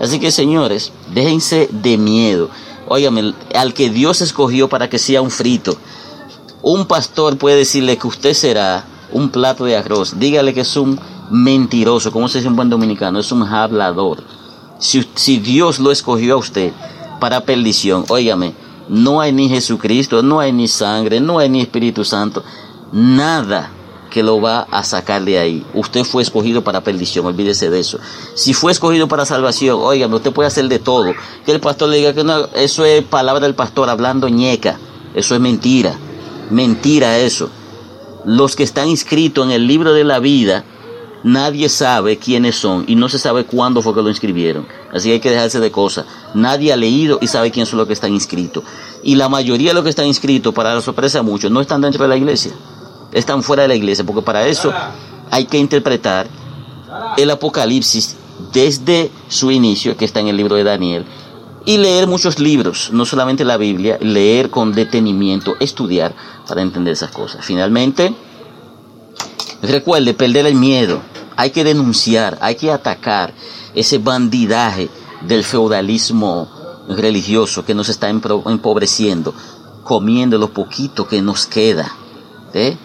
Así 0.00 0.18
que 0.18 0.32
señores, 0.32 0.92
déjense 1.14 1.68
de 1.70 1.96
miedo. 1.96 2.50
Óigame, 2.88 3.34
al 3.54 3.74
que 3.74 3.90
Dios 3.90 4.20
escogió 4.20 4.68
para 4.68 4.88
que 4.88 4.98
sea 4.98 5.22
un 5.22 5.30
frito. 5.30 5.76
Un 6.62 6.86
pastor 6.86 7.36
puede 7.38 7.56
decirle 7.56 7.96
que 7.98 8.06
usted 8.06 8.34
será 8.34 8.84
un 9.12 9.30
plato 9.30 9.64
de 9.64 9.76
arroz. 9.76 10.18
Dígale 10.18 10.54
que 10.54 10.62
es 10.62 10.76
un 10.76 10.98
mentiroso, 11.30 12.10
como 12.10 12.28
se 12.28 12.38
dice 12.38 12.48
en 12.48 12.56
buen 12.56 12.70
dominicano, 12.70 13.18
es 13.18 13.30
un 13.32 13.42
hablador. 13.42 14.22
Si, 14.78 15.06
si 15.14 15.38
Dios 15.38 15.78
lo 15.78 15.90
escogió 15.90 16.34
a 16.34 16.38
usted 16.38 16.72
para 17.20 17.40
perdición, 17.40 18.04
óigame, 18.08 18.54
no 18.88 19.20
hay 19.20 19.32
ni 19.32 19.48
Jesucristo, 19.48 20.22
no 20.22 20.40
hay 20.40 20.52
ni 20.52 20.68
sangre, 20.68 21.20
no 21.20 21.38
hay 21.38 21.48
ni 21.48 21.60
Espíritu 21.60 22.04
Santo, 22.04 22.42
nada 22.92 23.70
que 24.18 24.24
lo 24.24 24.40
va 24.40 24.66
a 24.72 24.82
sacar 24.82 25.24
de 25.24 25.38
ahí. 25.38 25.64
Usted 25.74 26.02
fue 26.02 26.24
escogido 26.24 26.64
para 26.64 26.82
perdición, 26.82 27.24
olvídese 27.24 27.70
de 27.70 27.78
eso. 27.78 28.00
Si 28.34 28.52
fue 28.52 28.72
escogido 28.72 29.06
para 29.06 29.24
salvación, 29.24 29.78
oigan, 29.80 30.12
usted 30.12 30.32
puede 30.32 30.48
hacer 30.48 30.66
de 30.68 30.80
todo. 30.80 31.12
Que 31.46 31.52
el 31.52 31.60
pastor 31.60 31.88
le 31.88 31.98
diga 31.98 32.12
que 32.14 32.24
no, 32.24 32.46
eso 32.56 32.84
es 32.84 33.04
palabra 33.04 33.46
del 33.46 33.54
pastor 33.54 33.88
hablando 33.88 34.28
ñeca. 34.28 34.76
Eso 35.14 35.36
es 35.36 35.40
mentira. 35.40 35.96
Mentira 36.50 37.16
eso. 37.20 37.48
Los 38.24 38.56
que 38.56 38.64
están 38.64 38.88
inscritos 38.88 39.46
en 39.46 39.52
el 39.52 39.68
libro 39.68 39.92
de 39.92 40.02
la 40.02 40.18
vida, 40.18 40.64
nadie 41.22 41.68
sabe 41.68 42.16
quiénes 42.16 42.56
son 42.56 42.86
y 42.88 42.96
no 42.96 43.08
se 43.08 43.20
sabe 43.20 43.44
cuándo 43.44 43.82
fue 43.82 43.94
que 43.94 44.02
lo 44.02 44.08
inscribieron. 44.08 44.66
Así 44.92 45.10
que 45.10 45.12
hay 45.12 45.20
que 45.20 45.30
dejarse 45.30 45.60
de 45.60 45.70
cosas. 45.70 46.06
Nadie 46.34 46.72
ha 46.72 46.76
leído 46.76 47.20
y 47.22 47.28
sabe 47.28 47.52
quién 47.52 47.66
son 47.66 47.78
los 47.78 47.86
que 47.86 47.92
están 47.92 48.12
inscritos. 48.12 48.64
Y 49.04 49.14
la 49.14 49.28
mayoría 49.28 49.68
de 49.68 49.74
los 49.74 49.84
que 49.84 49.90
están 49.90 50.06
inscritos, 50.06 50.52
para 50.52 50.74
la 50.74 50.80
sorpresa 50.80 51.18
de 51.18 51.22
muchos, 51.22 51.52
no 51.52 51.60
están 51.60 51.80
dentro 51.80 52.02
de 52.02 52.08
la 52.08 52.16
iglesia 52.16 52.52
están 53.12 53.42
fuera 53.42 53.62
de 53.62 53.68
la 53.68 53.74
iglesia, 53.74 54.04
porque 54.04 54.22
para 54.22 54.46
eso 54.46 54.72
hay 55.30 55.46
que 55.46 55.58
interpretar 55.58 56.28
el 57.16 57.30
Apocalipsis 57.30 58.16
desde 58.52 59.10
su 59.28 59.50
inicio, 59.50 59.96
que 59.96 60.04
está 60.04 60.20
en 60.20 60.28
el 60.28 60.36
libro 60.36 60.56
de 60.56 60.64
Daniel, 60.64 61.04
y 61.64 61.76
leer 61.76 62.06
muchos 62.06 62.38
libros, 62.38 62.90
no 62.92 63.04
solamente 63.04 63.44
la 63.44 63.56
Biblia, 63.56 63.98
leer 64.00 64.48
con 64.48 64.72
detenimiento, 64.72 65.56
estudiar 65.60 66.14
para 66.46 66.62
entender 66.62 66.94
esas 66.94 67.10
cosas. 67.10 67.44
Finalmente, 67.44 68.14
recuerde, 69.62 70.14
perder 70.14 70.46
el 70.46 70.54
miedo, 70.54 71.02
hay 71.36 71.50
que 71.50 71.64
denunciar, 71.64 72.38
hay 72.40 72.54
que 72.54 72.70
atacar 72.70 73.34
ese 73.74 73.98
bandidaje 73.98 74.88
del 75.22 75.44
feudalismo 75.44 76.48
religioso 76.88 77.64
que 77.64 77.74
nos 77.74 77.88
está 77.88 78.08
empobreciendo, 78.08 79.34
comiendo 79.84 80.38
lo 80.38 80.52
poquito 80.52 81.06
que 81.06 81.20
nos 81.20 81.46
queda. 81.46 81.94
¿eh? 82.54 82.76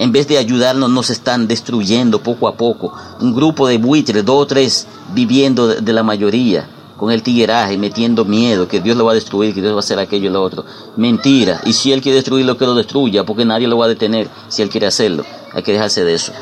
En 0.00 0.12
vez 0.12 0.26
de 0.26 0.38
ayudarnos, 0.38 0.88
nos 0.88 1.10
están 1.10 1.46
destruyendo 1.46 2.22
poco 2.22 2.48
a 2.48 2.54
poco. 2.54 2.94
Un 3.20 3.34
grupo 3.34 3.68
de 3.68 3.76
buitres, 3.76 4.24
dos 4.24 4.44
o 4.44 4.46
tres, 4.46 4.86
viviendo 5.12 5.68
de, 5.68 5.92
la 5.92 6.02
mayoría, 6.02 6.66
con 6.96 7.12
el 7.12 7.22
tigueraje, 7.22 7.76
metiendo 7.76 8.24
miedo, 8.24 8.66
que 8.66 8.80
Dios 8.80 8.96
lo 8.96 9.04
va 9.04 9.12
a 9.12 9.16
destruir, 9.16 9.52
que 9.52 9.60
Dios 9.60 9.74
va 9.74 9.76
a 9.76 9.80
hacer 9.80 9.98
aquello 9.98 10.30
y 10.30 10.32
lo 10.32 10.42
otro. 10.42 10.64
Mentira. 10.96 11.60
Y 11.66 11.74
si 11.74 11.92
Él 11.92 12.00
quiere 12.00 12.16
destruirlo, 12.16 12.56
que 12.56 12.64
lo 12.64 12.74
destruya, 12.74 13.24
porque 13.24 13.44
nadie 13.44 13.68
lo 13.68 13.76
va 13.76 13.84
a 13.84 13.88
detener 13.88 14.30
si 14.48 14.62
Él 14.62 14.70
quiere 14.70 14.86
hacerlo. 14.86 15.22
Hay 15.52 15.62
que 15.62 15.72
dejarse 15.72 16.02
de 16.02 16.14
eso. 16.14 16.32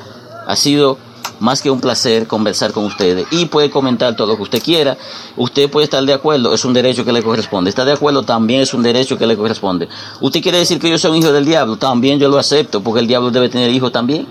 Ha 0.47 0.55
sido 0.55 0.97
más 1.41 1.63
que 1.63 1.71
un 1.71 1.81
placer 1.81 2.27
conversar 2.27 2.73
con 2.73 2.85
ustedes 2.85 3.27
y 3.31 3.47
puede 3.47 3.71
comentar 3.71 4.17
todo 4.17 4.27
lo 4.27 4.37
que 4.37 4.43
usted 4.43 4.63
quiera. 4.63 4.97
Usted 5.37 5.71
puede 5.71 5.85
estar 5.85 6.05
de 6.05 6.13
acuerdo, 6.13 6.55
es 6.55 6.65
un 6.65 6.73
derecho 6.73 7.05
que 7.05 7.13
le 7.13 7.23
corresponde. 7.23 7.71
Está 7.71 7.85
de 7.85 7.93
acuerdo, 7.93 8.23
también 8.23 8.61
es 8.61 8.75
un 8.75 8.83
derecho 8.83 9.19
que 9.19 9.27
le 9.27 9.37
corresponde. 9.37 9.89
Usted 10.21 10.43
quiere 10.43 10.59
decir 10.59 10.79
que 10.79 10.91
yo 10.91 10.99
soy 10.99 11.13
un 11.13 11.17
hijo 11.19 11.33
del 11.33 11.45
diablo, 11.45 11.77
también 11.77 12.19
yo 12.19 12.29
lo 12.29 12.39
acepto, 12.39 12.83
porque 12.83 13.01
el 13.01 13.07
diablo 13.07 13.31
debe 13.31 13.49
tener 13.49 13.71
hijos 13.71 13.93
también. 13.93 14.27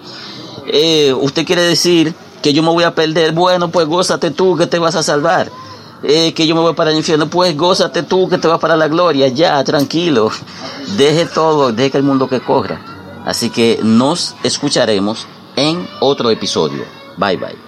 Eh, 0.67 1.13
usted 1.13 1.45
quiere 1.45 1.61
decir 1.61 2.13
que 2.41 2.53
yo 2.53 2.61
me 2.61 2.69
voy 2.69 2.83
a 2.83 2.93
perder, 2.93 3.31
bueno, 3.31 3.69
pues 3.69 3.87
gózate 3.87 4.31
tú 4.31 4.57
que 4.57 4.67
te 4.67 4.79
vas 4.79 4.95
a 4.95 5.03
salvar. 5.03 5.51
Eh, 6.03 6.33
que 6.33 6.45
yo 6.45 6.53
me 6.53 6.61
voy 6.61 6.73
para 6.73 6.91
el 6.91 6.97
infierno, 6.97 7.27
pues 7.27 7.57
gózate 7.57 8.03
tú 8.03 8.29
que 8.29 8.37
te 8.37 8.47
vas 8.47 8.59
para 8.59 8.77
la 8.77 8.87
gloria, 8.87 9.29
ya, 9.29 9.63
tranquilo. 9.63 10.29
Deje 10.95 11.25
todo, 11.25 11.71
deje 11.71 11.91
que 11.91 11.97
el 11.97 12.03
mundo 12.03 12.27
que 12.29 12.39
corra. 12.39 12.79
Así 13.25 13.49
que 13.49 13.79
nos 13.83 14.35
escucharemos 14.43 15.25
en 15.55 15.87
otro 15.99 16.29
episodio. 16.29 16.96
Bye 17.17 17.35
bye. 17.37 17.66